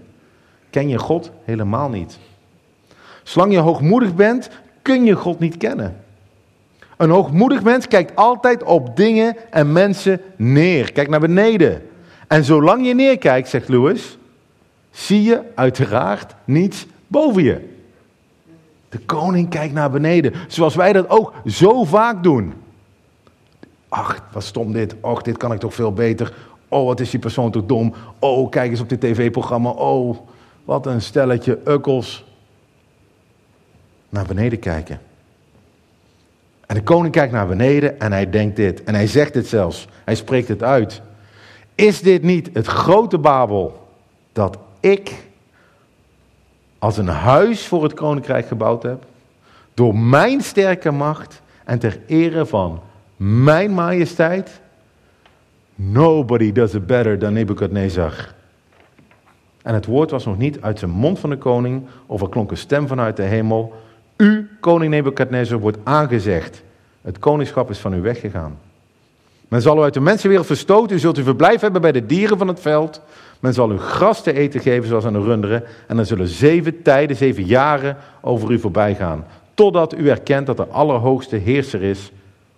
ken 0.70 0.88
je 0.88 0.98
God 0.98 1.30
helemaal 1.44 1.88
niet. 1.88 2.18
Zolang 3.22 3.52
je 3.52 3.58
hoogmoedig 3.58 4.14
bent, 4.14 4.48
kun 4.82 5.04
je 5.04 5.14
God 5.14 5.38
niet 5.38 5.56
kennen. 5.56 5.96
Een 6.96 7.10
hoogmoedig 7.10 7.62
mens 7.62 7.88
kijkt 7.88 8.16
altijd 8.16 8.62
op 8.62 8.96
dingen 8.96 9.36
en 9.50 9.72
mensen 9.72 10.20
neer. 10.36 10.92
Kijk 10.92 11.08
naar 11.08 11.20
beneden. 11.20 11.87
En 12.28 12.44
zolang 12.44 12.86
je 12.86 12.94
neerkijkt, 12.94 13.48
zegt 13.48 13.68
Lewis, 13.68 14.18
zie 14.90 15.22
je 15.22 15.42
uiteraard 15.54 16.34
niets 16.44 16.86
boven 17.06 17.42
je. 17.42 17.76
De 18.88 18.98
koning 18.98 19.50
kijkt 19.50 19.74
naar 19.74 19.90
beneden, 19.90 20.32
zoals 20.48 20.74
wij 20.74 20.92
dat 20.92 21.08
ook 21.08 21.32
zo 21.46 21.84
vaak 21.84 22.22
doen. 22.22 22.54
Ach, 23.88 24.22
wat 24.32 24.44
stom 24.44 24.72
dit. 24.72 24.94
Och, 25.00 25.22
dit 25.22 25.36
kan 25.36 25.52
ik 25.52 25.58
toch 25.58 25.74
veel 25.74 25.92
beter. 25.92 26.34
Oh, 26.68 26.86
wat 26.86 27.00
is 27.00 27.10
die 27.10 27.20
persoon 27.20 27.50
toch 27.50 27.66
dom. 27.66 27.94
Oh, 28.18 28.50
kijk 28.50 28.70
eens 28.70 28.80
op 28.80 28.88
dit 28.88 29.00
tv-programma. 29.00 29.70
Oh, 29.70 30.16
wat 30.64 30.86
een 30.86 31.02
stelletje 31.02 31.58
ukkels. 31.64 32.24
Naar 34.08 34.26
beneden 34.26 34.58
kijken. 34.58 35.00
En 36.66 36.74
de 36.74 36.82
koning 36.82 37.12
kijkt 37.12 37.32
naar 37.32 37.46
beneden 37.46 38.00
en 38.00 38.12
hij 38.12 38.30
denkt 38.30 38.56
dit. 38.56 38.84
En 38.84 38.94
hij 38.94 39.06
zegt 39.06 39.34
het 39.34 39.46
zelfs. 39.46 39.88
Hij 40.04 40.14
spreekt 40.14 40.48
het 40.48 40.62
uit. 40.62 41.02
Is 41.78 42.00
dit 42.00 42.22
niet 42.22 42.50
het 42.52 42.66
grote 42.66 43.18
Babel 43.18 43.88
dat 44.32 44.58
ik 44.80 45.14
als 46.78 46.96
een 46.96 47.08
huis 47.08 47.66
voor 47.66 47.82
het 47.82 47.94
koninkrijk 47.94 48.46
gebouwd 48.46 48.82
heb? 48.82 49.04
Door 49.74 49.96
mijn 49.98 50.40
sterke 50.40 50.90
macht 50.90 51.42
en 51.64 51.78
ter 51.78 51.98
ere 52.06 52.46
van 52.46 52.80
mijn 53.16 53.70
majesteit? 53.70 54.60
Nobody 55.74 56.52
does 56.52 56.74
it 56.74 56.86
better 56.86 57.18
than 57.18 57.32
Nebuchadnezzar. 57.32 58.34
En 59.62 59.74
het 59.74 59.86
woord 59.86 60.10
was 60.10 60.24
nog 60.24 60.38
niet 60.38 60.60
uit 60.60 60.78
zijn 60.78 60.90
mond 60.90 61.18
van 61.18 61.30
de 61.30 61.38
koning, 61.38 61.86
of 62.06 62.20
er 62.20 62.28
klonk 62.28 62.50
een 62.50 62.56
stem 62.56 62.86
vanuit 62.86 63.16
de 63.16 63.22
hemel. 63.22 63.74
U, 64.16 64.50
koning 64.60 64.90
Nebukadnezar, 64.90 65.58
wordt 65.58 65.78
aangezegd. 65.84 66.62
Het 67.02 67.18
koningschap 67.18 67.70
is 67.70 67.78
van 67.78 67.94
u 67.94 68.00
weggegaan. 68.00 68.58
Men 69.48 69.62
zal 69.62 69.78
u 69.78 69.80
uit 69.80 69.94
de 69.94 70.00
mensenwereld 70.00 70.46
verstoten. 70.46 70.96
U 70.96 70.98
zult 70.98 71.18
u 71.18 71.22
verblijf 71.22 71.60
hebben 71.60 71.80
bij 71.80 71.92
de 71.92 72.06
dieren 72.06 72.38
van 72.38 72.48
het 72.48 72.60
veld. 72.60 73.00
Men 73.40 73.54
zal 73.54 73.72
u 73.72 73.78
gras 73.78 74.22
te 74.22 74.32
eten 74.32 74.60
geven 74.60 74.88
zoals 74.88 75.04
aan 75.04 75.12
de 75.12 75.22
runderen. 75.22 75.64
En 75.86 75.96
dan 75.96 76.06
zullen 76.06 76.28
zeven 76.28 76.82
tijden, 76.82 77.16
zeven 77.16 77.44
jaren 77.44 77.96
over 78.20 78.50
u 78.50 78.58
voorbij 78.58 78.94
gaan. 78.94 79.26
Totdat 79.54 79.94
u 79.94 80.08
erkent 80.08 80.46
dat 80.46 80.56
de 80.56 80.66
Allerhoogste 80.66 81.36
Heerser 81.36 81.82
is 81.82 82.12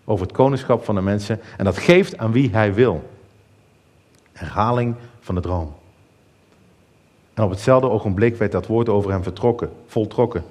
over 0.05 0.27
het 0.27 0.35
koningschap 0.35 0.85
van 0.85 0.95
de 0.95 1.01
mensen. 1.01 1.41
En 1.57 1.65
dat 1.65 1.79
geeft 1.79 2.19
aan 2.19 2.33
wie 2.33 2.51
hij 2.53 2.75
wil. 2.75 3.11
Herhaling 4.33 4.95
van 5.21 5.35
de 5.35 5.41
droom. 5.41 5.75
En 7.35 7.45
op 7.45 7.51
hetzelfde 7.51 7.91
ogenblik 7.91 8.37
werd 8.37 8.53
dat 8.53 8.67
woord 8.67 8.89
over 8.89 9.11
hem 9.11 9.23
vertrokken, 9.23 9.71
voltrokken. 9.87 10.45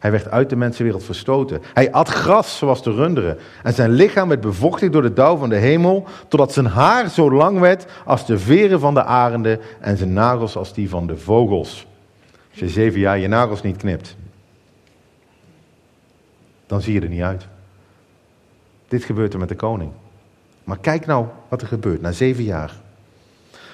Hij 0.00 0.10
werd 0.10 0.30
uit 0.30 0.50
de 0.50 0.56
mensenwereld 0.56 1.04
verstoten. 1.04 1.62
Hij 1.74 1.92
at 1.92 2.08
gras 2.08 2.58
zoals 2.58 2.82
de 2.82 2.92
runderen. 2.92 3.38
En 3.62 3.74
zijn 3.74 3.90
lichaam 3.90 4.28
werd 4.28 4.40
bevochtigd 4.40 4.92
door 4.92 5.02
de 5.02 5.12
dauw 5.12 5.36
van 5.36 5.48
de 5.48 5.56
hemel, 5.56 6.04
totdat 6.28 6.52
zijn 6.52 6.66
haar 6.66 7.08
zo 7.08 7.32
lang 7.32 7.58
werd 7.58 7.86
als 8.04 8.26
de 8.26 8.38
veren 8.38 8.80
van 8.80 8.94
de 8.94 9.04
arenden 9.04 9.60
en 9.80 9.96
zijn 9.96 10.12
nagels 10.12 10.56
als 10.56 10.72
die 10.74 10.88
van 10.88 11.06
de 11.06 11.16
vogels. 11.16 11.86
Als 12.50 12.60
je 12.60 12.68
zeven 12.68 13.00
jaar 13.00 13.18
je 13.18 13.28
nagels 13.28 13.62
niet 13.62 13.76
knipt, 13.76 14.16
dan 16.66 16.80
zie 16.80 16.94
je 16.94 17.00
er 17.00 17.08
niet 17.08 17.22
uit. 17.22 17.46
Dit 18.88 19.04
gebeurt 19.04 19.32
er 19.32 19.38
met 19.38 19.48
de 19.48 19.56
koning. 19.56 19.90
Maar 20.64 20.78
kijk 20.78 21.06
nou 21.06 21.26
wat 21.48 21.60
er 21.60 21.66
gebeurt 21.66 22.00
na 22.00 22.12
zeven 22.12 22.44
jaar. 22.44 22.74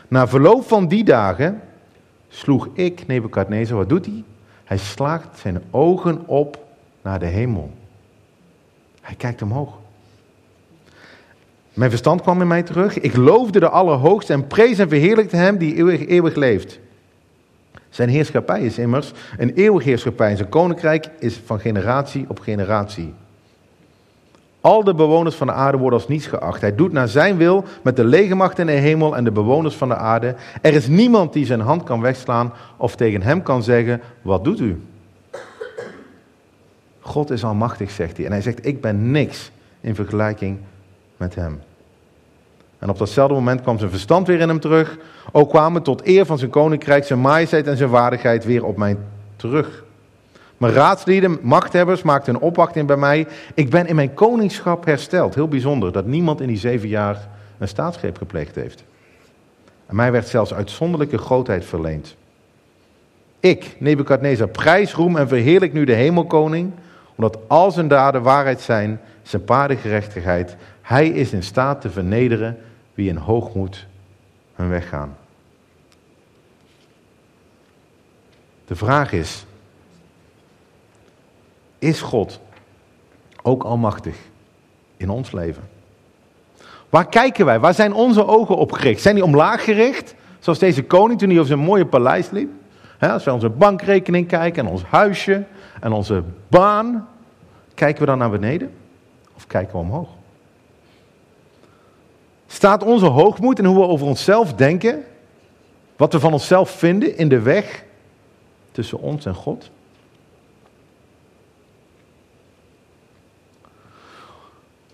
Na 0.08 0.28
verloop 0.28 0.64
van 0.68 0.88
die 0.88 1.04
dagen 1.04 1.60
sloeg 2.28 2.68
ik, 2.72 3.06
Nebukadnezar, 3.06 3.76
wat 3.76 3.88
doet 3.88 4.06
hij? 4.06 4.24
Hij 4.66 4.78
slaagt 4.78 5.38
zijn 5.38 5.62
ogen 5.70 6.26
op 6.26 6.64
naar 7.02 7.18
de 7.18 7.26
hemel. 7.26 7.70
Hij 9.00 9.14
kijkt 9.14 9.42
omhoog. 9.42 9.78
Mijn 11.72 11.90
verstand 11.90 12.20
kwam 12.20 12.40
in 12.40 12.46
mij 12.46 12.62
terug. 12.62 13.00
Ik 13.00 13.16
loofde 13.16 13.60
de 13.60 13.68
Allerhoogste 13.68 14.32
en 14.32 14.46
prees 14.46 14.78
en 14.78 14.88
verheerlijkte 14.88 15.36
hem 15.36 15.58
die 15.58 15.74
eeuwig, 15.74 16.06
eeuwig 16.06 16.34
leeft. 16.34 16.78
Zijn 17.90 18.08
heerschappij 18.08 18.62
is 18.62 18.78
immers 18.78 19.12
een 19.38 19.54
eeuwig 19.54 19.84
heerschappij. 19.84 20.36
Zijn 20.36 20.48
koninkrijk 20.48 21.08
is 21.18 21.40
van 21.44 21.60
generatie 21.60 22.24
op 22.28 22.40
generatie. 22.40 23.14
Al 24.66 24.84
de 24.84 24.94
bewoners 24.94 25.34
van 25.34 25.46
de 25.46 25.52
aarde 25.52 25.78
worden 25.78 25.98
als 25.98 26.08
niets 26.08 26.26
geacht. 26.26 26.60
Hij 26.60 26.74
doet 26.74 26.92
naar 26.92 27.08
zijn 27.08 27.36
wil 27.36 27.64
met 27.82 27.96
de 27.96 28.04
legermacht 28.04 28.58
in 28.58 28.66
de 28.66 28.72
hemel 28.72 29.16
en 29.16 29.24
de 29.24 29.30
bewoners 29.30 29.74
van 29.74 29.88
de 29.88 29.94
aarde. 29.94 30.34
Er 30.62 30.74
is 30.74 30.86
niemand 30.86 31.32
die 31.32 31.46
zijn 31.46 31.60
hand 31.60 31.82
kan 31.82 32.00
wegslaan 32.00 32.52
of 32.76 32.96
tegen 32.96 33.22
hem 33.22 33.42
kan 33.42 33.62
zeggen, 33.62 34.00
wat 34.22 34.44
doet 34.44 34.60
u? 34.60 34.82
God 37.00 37.30
is 37.30 37.44
almachtig, 37.44 37.90
zegt 37.90 38.16
hij. 38.16 38.26
En 38.26 38.32
hij 38.32 38.40
zegt, 38.40 38.66
ik 38.66 38.80
ben 38.80 39.10
niks 39.10 39.50
in 39.80 39.94
vergelijking 39.94 40.58
met 41.16 41.34
hem. 41.34 41.60
En 42.78 42.88
op 42.88 42.98
datzelfde 42.98 43.34
moment 43.34 43.60
kwam 43.60 43.78
zijn 43.78 43.90
verstand 43.90 44.26
weer 44.26 44.40
in 44.40 44.48
hem 44.48 44.60
terug. 44.60 44.98
Ook 45.32 45.50
kwamen 45.50 45.82
tot 45.82 46.06
eer 46.06 46.26
van 46.26 46.38
zijn 46.38 46.50
koninkrijk, 46.50 47.04
zijn 47.04 47.20
majesteit 47.20 47.66
en 47.66 47.76
zijn 47.76 47.90
waardigheid 47.90 48.44
weer 48.44 48.64
op 48.64 48.76
mij 48.76 48.96
terug. 49.36 49.84
Mijn 50.56 50.72
raadslieden, 50.72 51.38
machthebbers, 51.42 52.02
maakten 52.02 52.34
een 52.34 52.40
opwachting 52.40 52.86
bij 52.86 52.96
mij. 52.96 53.26
Ik 53.54 53.70
ben 53.70 53.86
in 53.86 53.94
mijn 53.94 54.14
koningschap 54.14 54.84
hersteld. 54.84 55.34
Heel 55.34 55.48
bijzonder 55.48 55.92
dat 55.92 56.06
niemand 56.06 56.40
in 56.40 56.46
die 56.46 56.56
zeven 56.56 56.88
jaar 56.88 57.28
een 57.58 57.68
staatsgreep 57.68 58.16
gepleegd 58.16 58.54
heeft. 58.54 58.84
En 59.86 59.96
mij 59.96 60.12
werd 60.12 60.28
zelfs 60.28 60.54
uitzonderlijke 60.54 61.18
grootheid 61.18 61.64
verleend. 61.64 62.16
Ik, 63.40 63.76
Nebukadnezar, 63.78 64.48
prijs, 64.48 64.94
roem 64.94 65.16
en 65.16 65.28
verheerlijk 65.28 65.72
nu 65.72 65.84
de 65.84 65.92
hemelkoning, 65.92 66.72
omdat 67.14 67.38
al 67.46 67.70
zijn 67.70 67.88
daden 67.88 68.22
waarheid 68.22 68.60
zijn, 68.60 69.00
zijn 69.22 69.44
paarden 69.44 69.76
gerechtigheid. 69.76 70.56
Hij 70.82 71.08
is 71.08 71.32
in 71.32 71.42
staat 71.42 71.80
te 71.80 71.90
vernederen 71.90 72.58
wie 72.94 73.08
in 73.08 73.16
hoogmoed 73.16 73.86
hun 74.54 74.68
weg 74.68 74.88
gaan. 74.88 75.16
De 78.66 78.76
vraag 78.76 79.12
is, 79.12 79.46
is 81.78 82.00
God 82.00 82.40
ook 83.42 83.62
almachtig 83.62 84.16
in 84.96 85.10
ons 85.10 85.32
leven? 85.32 85.62
Waar 86.90 87.08
kijken 87.08 87.44
wij? 87.44 87.60
Waar 87.60 87.74
zijn 87.74 87.92
onze 87.92 88.26
ogen 88.26 88.56
op 88.56 88.72
gericht? 88.72 89.02
Zijn 89.02 89.14
die 89.14 89.24
omlaag 89.24 89.64
gericht? 89.64 90.14
Zoals 90.38 90.58
deze 90.58 90.84
koning 90.84 91.18
toen 91.18 91.28
hij 91.28 91.38
over 91.38 91.50
zijn 91.50 91.66
mooie 91.66 91.86
paleis 91.86 92.30
liep. 92.30 92.50
als 93.00 93.24
wij 93.24 93.34
onze 93.34 93.48
bankrekening 93.48 94.28
kijken 94.28 94.66
en 94.66 94.70
ons 94.70 94.82
huisje 94.82 95.44
en 95.80 95.92
onze 95.92 96.22
baan. 96.48 97.08
Kijken 97.74 98.00
we 98.00 98.06
dan 98.06 98.18
naar 98.18 98.30
beneden? 98.30 98.72
Of 99.36 99.46
kijken 99.46 99.72
we 99.72 99.78
omhoog? 99.78 100.08
Staat 102.46 102.82
onze 102.82 103.06
hoogmoed 103.06 103.58
en 103.58 103.64
hoe 103.64 103.76
we 103.76 103.86
over 103.86 104.06
onszelf 104.06 104.54
denken, 104.54 105.04
wat 105.96 106.12
we 106.12 106.20
van 106.20 106.32
onszelf 106.32 106.70
vinden, 106.70 107.16
in 107.16 107.28
de 107.28 107.40
weg 107.40 107.84
tussen 108.72 109.00
ons 109.00 109.26
en 109.26 109.34
God? 109.34 109.70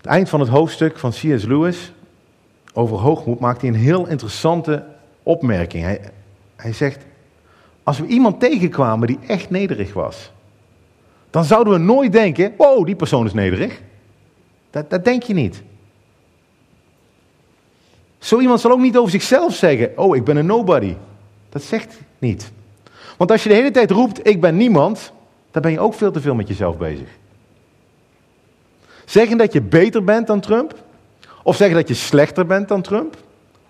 Het 0.02 0.10
eind 0.10 0.28
van 0.28 0.40
het 0.40 0.48
hoofdstuk 0.48 0.98
van 0.98 1.10
C.S. 1.10 1.44
Lewis 1.44 1.92
over 2.72 2.96
hoogmoed 2.96 3.40
maakt 3.40 3.60
hij 3.60 3.70
een 3.70 3.76
heel 3.76 4.06
interessante 4.06 4.84
opmerking. 5.22 5.98
Hij, 6.56 6.72
zegt, 6.72 7.04
als 7.82 7.98
we 7.98 8.06
iemand 8.06 8.40
tegenkwamen 8.40 9.06
die 9.06 9.18
echt 9.26 9.50
nederig 9.50 9.92
was, 9.92 10.32
dan 11.30 11.44
zouden 11.44 11.72
we 11.72 11.78
nooit 11.78 12.12
denken, 12.12 12.54
wow, 12.56 12.86
die 12.86 12.94
persoon 12.94 13.26
is 13.26 13.32
nederig. 13.32 13.80
Dat, 14.70 14.90
dat 14.90 15.04
denk 15.04 15.22
je 15.22 15.34
niet. 15.34 15.62
Zo 18.18 18.40
iemand 18.40 18.60
zal 18.60 18.70
ook 18.70 18.80
niet 18.80 18.96
over 18.96 19.10
zichzelf 19.10 19.54
zeggen, 19.54 19.92
oh, 19.96 20.16
ik 20.16 20.24
ben 20.24 20.36
een 20.36 20.46
nobody. 20.46 20.94
Dat 21.48 21.62
zegt 21.62 22.00
niet. 22.18 22.52
Want 23.16 23.30
als 23.30 23.42
je 23.42 23.48
de 23.48 23.54
hele 23.54 23.70
tijd 23.70 23.90
roept, 23.90 24.26
ik 24.26 24.40
ben 24.40 24.56
niemand, 24.56 25.12
dan 25.50 25.62
ben 25.62 25.70
je 25.70 25.80
ook 25.80 25.94
veel 25.94 26.12
te 26.12 26.20
veel 26.20 26.34
met 26.34 26.48
jezelf 26.48 26.78
bezig. 26.78 27.08
Zeggen 29.04 29.38
dat 29.38 29.52
je 29.52 29.62
beter 29.62 30.04
bent 30.04 30.26
dan 30.26 30.40
Trump? 30.40 30.74
Of 31.42 31.56
zeggen 31.56 31.76
dat 31.76 31.88
je 31.88 31.94
slechter 31.94 32.46
bent 32.46 32.68
dan 32.68 32.82
Trump? 32.82 33.16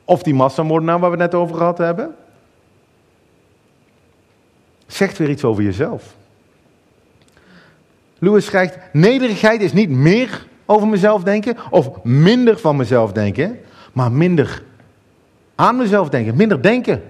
Of 0.05 0.23
die 0.23 0.35
massamoordenaar 0.35 0.99
waar 0.99 1.11
we 1.11 1.23
het 1.23 1.33
net 1.33 1.41
over 1.41 1.57
gehad 1.57 1.79
hebben? 1.79 2.15
Zegt 4.87 5.19
weer 5.19 5.31
iets 5.31 5.45
over 5.45 5.63
jezelf. 5.63 6.15
Lewis 8.19 8.45
schrijft, 8.45 8.79
nederigheid 8.93 9.61
is 9.61 9.73
niet 9.73 9.91
meer 9.91 10.47
over 10.67 10.89
mezelf 10.89 11.23
denken 11.23 11.57
of 11.71 12.03
minder 12.03 12.59
van 12.59 12.77
mezelf 12.77 13.13
denken, 13.13 13.61
maar 13.93 14.13
minder 14.13 14.63
aan 15.55 15.77
mezelf 15.77 16.09
denken, 16.09 16.37
minder 16.37 16.63
denken 16.63 17.03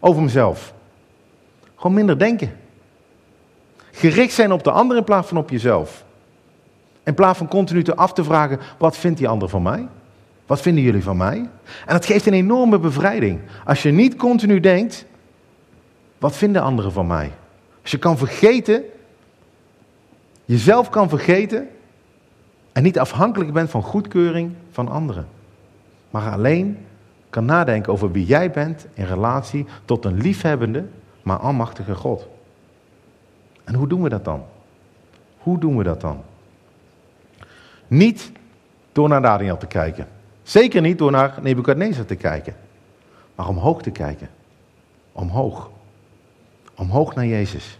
over 0.00 0.22
mezelf. 0.22 0.74
Gewoon 1.76 1.94
minder 1.94 2.18
denken. 2.18 2.56
Gericht 3.92 4.32
zijn 4.32 4.52
op 4.52 4.64
de 4.64 4.70
ander 4.70 4.96
in 4.96 5.04
plaats 5.04 5.28
van 5.28 5.36
op 5.36 5.50
jezelf. 5.50 6.04
In 7.06 7.14
plaats 7.14 7.38
van 7.38 7.48
continu 7.48 7.82
te 7.82 7.96
af 7.96 8.12
te 8.12 8.24
vragen, 8.24 8.58
wat 8.78 8.96
vindt 8.96 9.18
die 9.18 9.28
ander 9.28 9.48
van 9.48 9.62
mij? 9.62 9.88
Wat 10.46 10.60
vinden 10.60 10.82
jullie 10.82 11.02
van 11.02 11.16
mij? 11.16 11.36
En 11.86 11.92
dat 11.92 12.06
geeft 12.06 12.26
een 12.26 12.32
enorme 12.32 12.78
bevrijding. 12.78 13.40
Als 13.64 13.82
je 13.82 13.90
niet 13.90 14.16
continu 14.16 14.60
denkt, 14.60 15.06
wat 16.18 16.36
vinden 16.36 16.62
anderen 16.62 16.92
van 16.92 17.06
mij? 17.06 17.32
Als 17.82 17.90
je 17.90 17.98
kan 17.98 18.18
vergeten, 18.18 18.82
jezelf 20.44 20.90
kan 20.90 21.08
vergeten 21.08 21.68
en 22.72 22.82
niet 22.82 22.98
afhankelijk 22.98 23.52
bent 23.52 23.70
van 23.70 23.82
goedkeuring 23.82 24.52
van 24.70 24.88
anderen. 24.88 25.26
Maar 26.10 26.32
alleen 26.32 26.78
kan 27.30 27.44
nadenken 27.44 27.92
over 27.92 28.12
wie 28.12 28.26
jij 28.26 28.50
bent 28.50 28.86
in 28.94 29.04
relatie 29.04 29.66
tot 29.84 30.04
een 30.04 30.20
liefhebbende, 30.20 30.84
maar 31.22 31.38
almachtige 31.38 31.94
God. 31.94 32.26
En 33.64 33.74
hoe 33.74 33.88
doen 33.88 34.02
we 34.02 34.08
dat 34.08 34.24
dan? 34.24 34.44
Hoe 35.38 35.58
doen 35.58 35.76
we 35.76 35.84
dat 35.84 36.00
dan? 36.00 36.22
Niet 37.88 38.30
door 38.92 39.08
naar 39.08 39.22
Daniel 39.22 39.56
te 39.56 39.66
kijken. 39.66 40.08
Zeker 40.42 40.80
niet 40.80 40.98
door 40.98 41.10
naar 41.10 41.38
Nebukadnezar 41.40 42.04
te 42.04 42.14
kijken. 42.14 42.56
Maar 43.34 43.48
omhoog 43.48 43.82
te 43.82 43.90
kijken. 43.90 44.30
Omhoog. 45.12 45.70
Omhoog 46.74 47.14
naar 47.14 47.26
Jezus. 47.26 47.78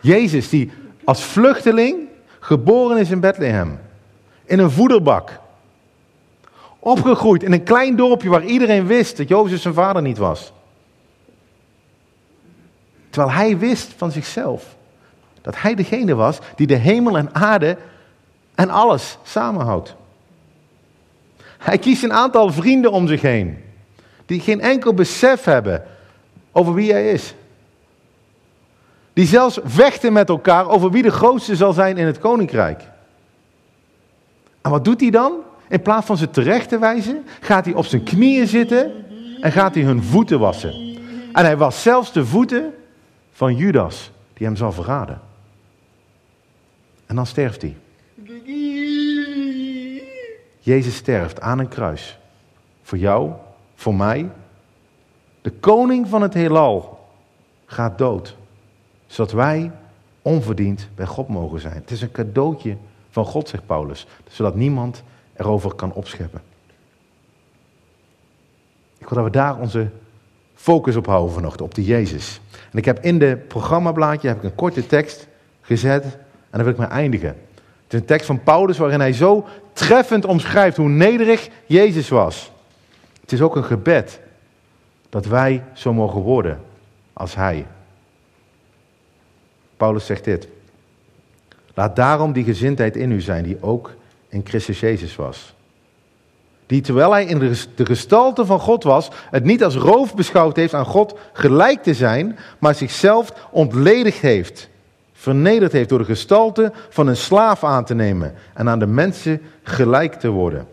Jezus 0.00 0.48
die 0.48 0.72
als 1.04 1.24
vluchteling 1.24 2.08
geboren 2.40 2.98
is 2.98 3.10
in 3.10 3.20
Bethlehem. 3.20 3.78
In 4.44 4.58
een 4.58 4.70
voederbak. 4.70 5.40
Opgegroeid 6.78 7.42
in 7.42 7.52
een 7.52 7.62
klein 7.62 7.96
dorpje 7.96 8.28
waar 8.28 8.44
iedereen 8.44 8.86
wist 8.86 9.16
dat 9.16 9.28
Jozef 9.28 9.60
zijn 9.60 9.74
vader 9.74 10.02
niet 10.02 10.18
was. 10.18 10.52
Terwijl 13.10 13.34
hij 13.34 13.58
wist 13.58 13.92
van 13.96 14.12
zichzelf 14.12 14.76
dat 15.40 15.60
hij 15.60 15.74
degene 15.74 16.14
was 16.14 16.38
die 16.54 16.66
de 16.66 16.74
hemel 16.74 17.16
en 17.16 17.34
aarde 17.34 17.76
en 18.56 18.70
alles 18.70 19.18
samenhoudt. 19.22 19.94
Hij 21.58 21.78
kiest 21.78 22.02
een 22.02 22.12
aantal 22.12 22.52
vrienden 22.52 22.92
om 22.92 23.08
zich 23.08 23.20
heen, 23.20 23.64
die 24.26 24.40
geen 24.40 24.60
enkel 24.60 24.94
besef 24.94 25.44
hebben 25.44 25.84
over 26.52 26.74
wie 26.74 26.92
hij 26.92 27.12
is. 27.12 27.34
Die 29.12 29.26
zelfs 29.26 29.58
vechten 29.64 30.12
met 30.12 30.28
elkaar 30.28 30.68
over 30.68 30.90
wie 30.90 31.02
de 31.02 31.10
grootste 31.10 31.56
zal 31.56 31.72
zijn 31.72 31.96
in 31.96 32.06
het 32.06 32.18
koninkrijk. 32.18 32.82
En 34.60 34.70
wat 34.70 34.84
doet 34.84 35.00
hij 35.00 35.10
dan? 35.10 35.32
In 35.68 35.82
plaats 35.82 36.06
van 36.06 36.16
ze 36.16 36.30
terecht 36.30 36.68
te 36.68 36.78
wijzen, 36.78 37.24
gaat 37.40 37.64
hij 37.64 37.74
op 37.74 37.86
zijn 37.86 38.02
knieën 38.02 38.46
zitten 38.46 38.92
en 39.40 39.52
gaat 39.52 39.74
hij 39.74 39.84
hun 39.84 40.02
voeten 40.02 40.38
wassen. 40.38 40.98
En 41.32 41.44
hij 41.44 41.56
was 41.56 41.82
zelfs 41.82 42.12
de 42.12 42.26
voeten 42.26 42.74
van 43.32 43.56
Judas, 43.56 44.10
die 44.34 44.46
hem 44.46 44.56
zal 44.56 44.72
verraden. 44.72 45.20
En 47.06 47.16
dan 47.16 47.26
sterft 47.26 47.62
hij. 47.62 47.76
Jezus 50.66 50.96
sterft 50.96 51.40
aan 51.40 51.58
een 51.58 51.68
kruis. 51.68 52.18
Voor 52.82 52.98
jou, 52.98 53.32
voor 53.74 53.94
mij. 53.94 54.30
De 55.42 55.50
koning 55.50 56.08
van 56.08 56.22
het 56.22 56.34
heelal 56.34 57.06
gaat 57.66 57.98
dood. 57.98 58.36
Zodat 59.06 59.32
wij 59.32 59.70
onverdiend 60.22 60.88
bij 60.94 61.06
God 61.06 61.28
mogen 61.28 61.60
zijn. 61.60 61.74
Het 61.74 61.90
is 61.90 62.02
een 62.02 62.10
cadeautje 62.10 62.76
van 63.10 63.24
God, 63.24 63.48
zegt 63.48 63.66
Paulus. 63.66 64.06
Zodat 64.28 64.54
niemand 64.54 65.02
erover 65.36 65.74
kan 65.74 65.92
opscheppen. 65.92 66.42
Ik 68.98 69.08
wil 69.08 69.16
dat 69.16 69.24
we 69.24 69.38
daar 69.38 69.58
onze 69.58 69.90
focus 70.54 70.96
op 70.96 71.06
houden 71.06 71.34
vanochtend, 71.34 71.62
op 71.62 71.74
die 71.74 71.84
Jezus. 71.84 72.40
En 72.72 72.78
ik 72.78 72.84
heb 72.84 72.98
in 73.00 73.18
de 73.18 73.36
programmablaadje 73.48 74.28
heb 74.28 74.36
ik 74.36 74.42
een 74.42 74.54
korte 74.54 74.86
tekst 74.86 75.28
gezet 75.60 76.04
en 76.04 76.18
dan 76.50 76.62
wil 76.62 76.72
ik 76.72 76.78
mee 76.78 76.88
eindigen. 76.88 77.36
Het 77.86 77.94
is 77.94 78.00
een 78.00 78.06
tekst 78.06 78.26
van 78.26 78.42
Paulus 78.42 78.78
waarin 78.78 79.00
hij 79.00 79.12
zo 79.12 79.46
treffend 79.72 80.24
omschrijft 80.24 80.76
hoe 80.76 80.88
nederig 80.88 81.48
Jezus 81.66 82.08
was. 82.08 82.50
Het 83.20 83.32
is 83.32 83.40
ook 83.40 83.56
een 83.56 83.64
gebed 83.64 84.20
dat 85.08 85.26
wij 85.26 85.62
zo 85.72 85.92
mogen 85.92 86.20
worden 86.20 86.60
als 87.12 87.34
Hij. 87.34 87.66
Paulus 89.76 90.06
zegt 90.06 90.24
dit. 90.24 90.48
Laat 91.74 91.96
daarom 91.96 92.32
die 92.32 92.44
gezindheid 92.44 92.96
in 92.96 93.10
u 93.10 93.20
zijn 93.20 93.44
die 93.44 93.62
ook 93.62 93.94
in 94.28 94.42
Christus 94.44 94.80
Jezus 94.80 95.16
was. 95.16 95.54
Die 96.66 96.80
terwijl 96.80 97.12
hij 97.12 97.24
in 97.24 97.38
de 97.74 97.86
gestalte 97.86 98.46
van 98.46 98.60
God 98.60 98.82
was, 98.84 99.08
het 99.30 99.44
niet 99.44 99.64
als 99.64 99.74
roof 99.74 100.14
beschouwd 100.14 100.56
heeft 100.56 100.74
aan 100.74 100.84
God 100.84 101.18
gelijk 101.32 101.82
te 101.82 101.94
zijn, 101.94 102.38
maar 102.58 102.74
zichzelf 102.74 103.48
ontledigd 103.50 104.20
heeft 104.20 104.68
vernederd 105.26 105.72
heeft 105.72 105.88
door 105.88 105.98
de 105.98 106.04
gestalte 106.04 106.72
van 106.88 107.06
een 107.06 107.16
slaaf 107.16 107.64
aan 107.64 107.84
te 107.84 107.94
nemen 107.94 108.34
en 108.54 108.68
aan 108.68 108.78
de 108.78 108.86
mensen 108.86 109.42
gelijk 109.62 110.14
te 110.14 110.28
worden. 110.28 110.66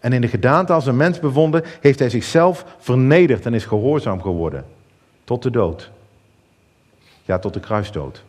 En 0.00 0.12
in 0.12 0.20
de 0.20 0.28
gedaante 0.28 0.72
als 0.72 0.86
een 0.86 0.96
mens 0.96 1.20
bevonden, 1.20 1.64
heeft 1.80 1.98
hij 1.98 2.10
zichzelf 2.10 2.64
vernederd 2.78 3.46
en 3.46 3.54
is 3.54 3.64
gehoorzaam 3.64 4.22
geworden. 4.22 4.64
Tot 5.24 5.42
de 5.42 5.50
dood. 5.50 5.90
Ja, 7.22 7.38
tot 7.38 7.54
de 7.54 7.60
kruisdood. 7.60 8.22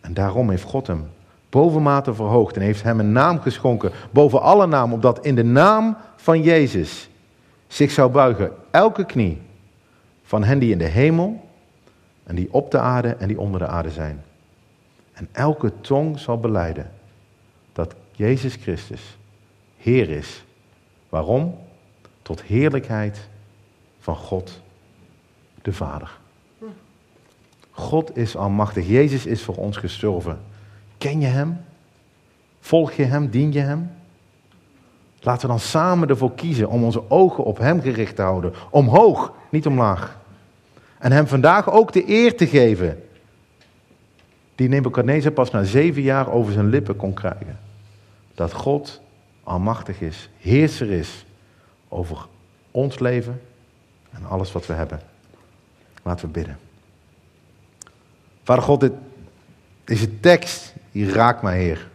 En 0.00 0.14
daarom 0.14 0.50
heeft 0.50 0.62
God 0.62 0.86
hem 0.86 1.10
bovenmate 1.50 2.14
verhoogd 2.14 2.56
en 2.56 2.62
heeft 2.62 2.82
hem 2.82 3.00
een 3.00 3.12
naam 3.12 3.40
geschonken 3.40 3.92
boven 4.10 4.42
alle 4.42 4.66
naam, 4.66 4.92
opdat 4.92 5.24
in 5.24 5.34
de 5.34 5.44
naam 5.44 5.96
van 6.16 6.42
Jezus 6.42 7.08
zich 7.66 7.90
zou 7.90 8.10
buigen 8.10 8.52
elke 8.70 9.04
knie 9.04 9.42
van 10.22 10.44
hen 10.44 10.58
die 10.58 10.72
in 10.72 10.78
de 10.78 10.84
hemel 10.84 11.46
en 12.28 12.34
die 12.34 12.48
op 12.50 12.70
de 12.70 12.78
aarde 12.78 13.08
en 13.08 13.28
die 13.28 13.40
onder 13.40 13.60
de 13.60 13.66
aarde 13.66 13.90
zijn. 13.90 14.22
En 15.12 15.28
elke 15.32 15.72
tong 15.80 16.18
zal 16.18 16.40
beleiden 16.40 16.90
dat 17.72 17.94
Jezus 18.12 18.54
Christus 18.54 19.18
Heer 19.76 20.10
is. 20.10 20.44
Waarom? 21.08 21.58
Tot 22.22 22.42
heerlijkheid 22.42 23.28
van 23.98 24.16
God 24.16 24.60
de 25.62 25.72
Vader. 25.72 26.18
God 27.70 28.16
is 28.16 28.36
almachtig. 28.36 28.88
Jezus 28.88 29.26
is 29.26 29.42
voor 29.42 29.56
ons 29.56 29.76
gestorven. 29.76 30.38
Ken 30.98 31.20
je 31.20 31.26
Hem? 31.26 31.60
Volg 32.60 32.92
je 32.92 33.04
Hem? 33.04 33.28
Dien 33.28 33.52
je 33.52 33.60
Hem? 33.60 33.90
Laten 35.20 35.40
we 35.42 35.46
dan 35.46 35.60
samen 35.60 36.08
ervoor 36.08 36.34
kiezen 36.34 36.68
om 36.68 36.84
onze 36.84 37.10
ogen 37.10 37.44
op 37.44 37.58
Hem 37.58 37.80
gericht 37.80 38.16
te 38.16 38.22
houden. 38.22 38.52
Omhoog, 38.70 39.32
niet 39.50 39.66
omlaag. 39.66 40.18
En 40.98 41.12
hem 41.12 41.26
vandaag 41.26 41.70
ook 41.70 41.92
de 41.92 42.08
eer 42.08 42.36
te 42.36 42.46
geven. 42.46 43.02
Die 44.54 44.68
Nebuchadnezzar 44.68 45.32
pas 45.32 45.50
na 45.50 45.64
zeven 45.64 46.02
jaar 46.02 46.32
over 46.32 46.52
zijn 46.52 46.68
lippen 46.68 46.96
kon 46.96 47.14
krijgen. 47.14 47.58
Dat 48.34 48.52
God 48.52 49.00
almachtig 49.42 50.00
is, 50.00 50.30
heerser 50.38 50.90
is 50.90 51.24
over 51.88 52.26
ons 52.70 52.98
leven 52.98 53.40
en 54.10 54.24
alles 54.24 54.52
wat 54.52 54.66
we 54.66 54.72
hebben. 54.72 55.00
Laten 56.02 56.26
we 56.26 56.32
bidden. 56.32 56.58
Vader 58.42 58.62
God, 58.62 58.80
dit, 58.80 58.92
deze 59.84 60.20
tekst, 60.20 60.74
die 60.92 61.12
raakt 61.12 61.42
mij, 61.42 61.58
Heer. 61.58 61.88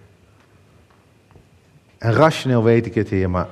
En 1.97 2.13
rationeel 2.13 2.63
weet 2.63 2.85
ik 2.85 2.95
het, 2.95 3.09
Heer, 3.09 3.29
maar 3.29 3.47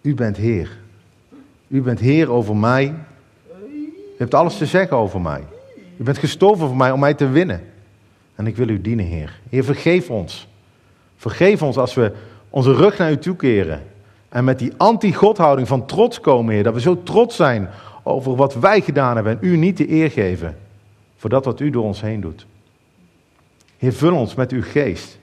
u 0.00 0.14
bent 0.14 0.36
Heer. 0.36 0.82
U 1.68 1.82
bent 1.82 2.00
Heer 2.00 2.30
over 2.30 2.56
mij. 2.56 2.94
U 3.68 4.18
hebt 4.18 4.34
alles 4.34 4.58
te 4.58 4.66
zeggen 4.66 4.96
over 4.96 5.20
mij. 5.20 5.42
U 5.96 6.02
bent 6.02 6.18
gestorven 6.18 6.66
voor 6.66 6.76
mij 6.76 6.90
om 6.90 7.00
mij 7.00 7.14
te 7.14 7.28
winnen. 7.28 7.60
En 8.34 8.46
ik 8.46 8.56
wil 8.56 8.68
u 8.68 8.80
dienen, 8.80 9.04
Heer. 9.04 9.40
Heer, 9.48 9.64
vergeef 9.64 10.10
ons. 10.10 10.48
Vergeef 11.16 11.62
ons 11.62 11.76
als 11.76 11.94
we 11.94 12.12
onze 12.50 12.74
rug 12.74 12.98
naar 12.98 13.10
u 13.10 13.18
toekeren. 13.18 13.82
En 14.28 14.44
met 14.44 14.58
die 14.58 14.72
anti-godhouding 14.76 15.68
van 15.68 15.86
trots 15.86 16.20
komen, 16.20 16.54
Heer. 16.54 16.62
Dat 16.62 16.74
we 16.74 16.80
zo 16.80 17.02
trots 17.02 17.36
zijn 17.36 17.68
over 18.02 18.36
wat 18.36 18.54
wij 18.54 18.80
gedaan 18.80 19.14
hebben 19.14 19.38
en 19.40 19.48
u 19.48 19.56
niet 19.56 19.76
de 19.76 19.90
eer 19.90 20.10
geven. 20.10 20.56
Voor 21.16 21.30
dat 21.30 21.44
wat 21.44 21.60
u 21.60 21.70
door 21.70 21.84
ons 21.84 22.00
heen 22.00 22.20
doet. 22.20 22.46
Heer, 23.76 23.92
vul 23.92 24.16
ons 24.16 24.34
met 24.34 24.52
uw 24.52 24.62
geest. 24.62 25.18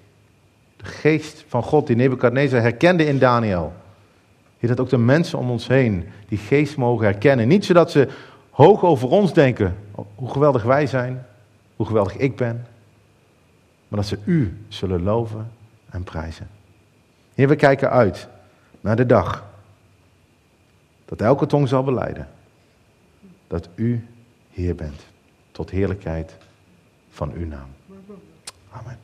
De 0.78 0.86
geest 0.86 1.43
van 1.47 1.63
God 1.63 1.88
die 1.88 1.95
Nebukadnezar 1.95 2.61
herkende 2.61 3.05
in 3.05 3.20
Daniel. 3.20 3.74
Heer, 4.62 4.70
dat 4.70 4.80
ook 4.80 4.89
de 4.89 4.97
mensen 4.97 5.39
om 5.39 5.49
ons 5.49 5.68
heen 5.68 6.09
die 6.28 6.38
geest 6.38 6.78
mogen 6.78 7.05
herkennen. 7.05 7.47
Niet 7.47 7.66
zodat 7.66 7.91
ze 7.91 8.07
hoog 8.49 8.84
over 8.84 9.09
ons 9.09 9.34
denken, 9.34 9.78
hoe 10.16 10.30
geweldig 10.30 10.64
wij 10.64 10.88
zijn, 10.88 11.26
hoe 11.76 11.86
geweldig 11.86 12.18
ik 12.18 12.36
ben, 12.36 12.68
maar 13.88 13.99
dat 13.99 14.07
ze 14.07 14.18
u 14.26 14.57
zullen 14.68 15.03
loven 15.03 15.51
en 15.89 16.03
prijzen. 16.03 16.49
Heer, 17.34 17.47
we 17.47 17.55
kijken 17.55 17.89
uit 17.89 18.28
naar 18.82 18.95
de 18.95 19.05
dag 19.05 19.45
dat 21.05 21.22
elke 21.22 21.45
tong 21.45 21.68
zal 21.68 21.84
beleiden 21.84 22.28
dat 23.47 23.70
u 23.76 24.07
Heer 24.49 24.76
bent, 24.76 25.05
tot 25.51 25.70
heerlijkheid 25.70 26.36
van 27.09 27.32
uw 27.32 27.47
naam. 27.47 27.70
Amen. 28.72 29.01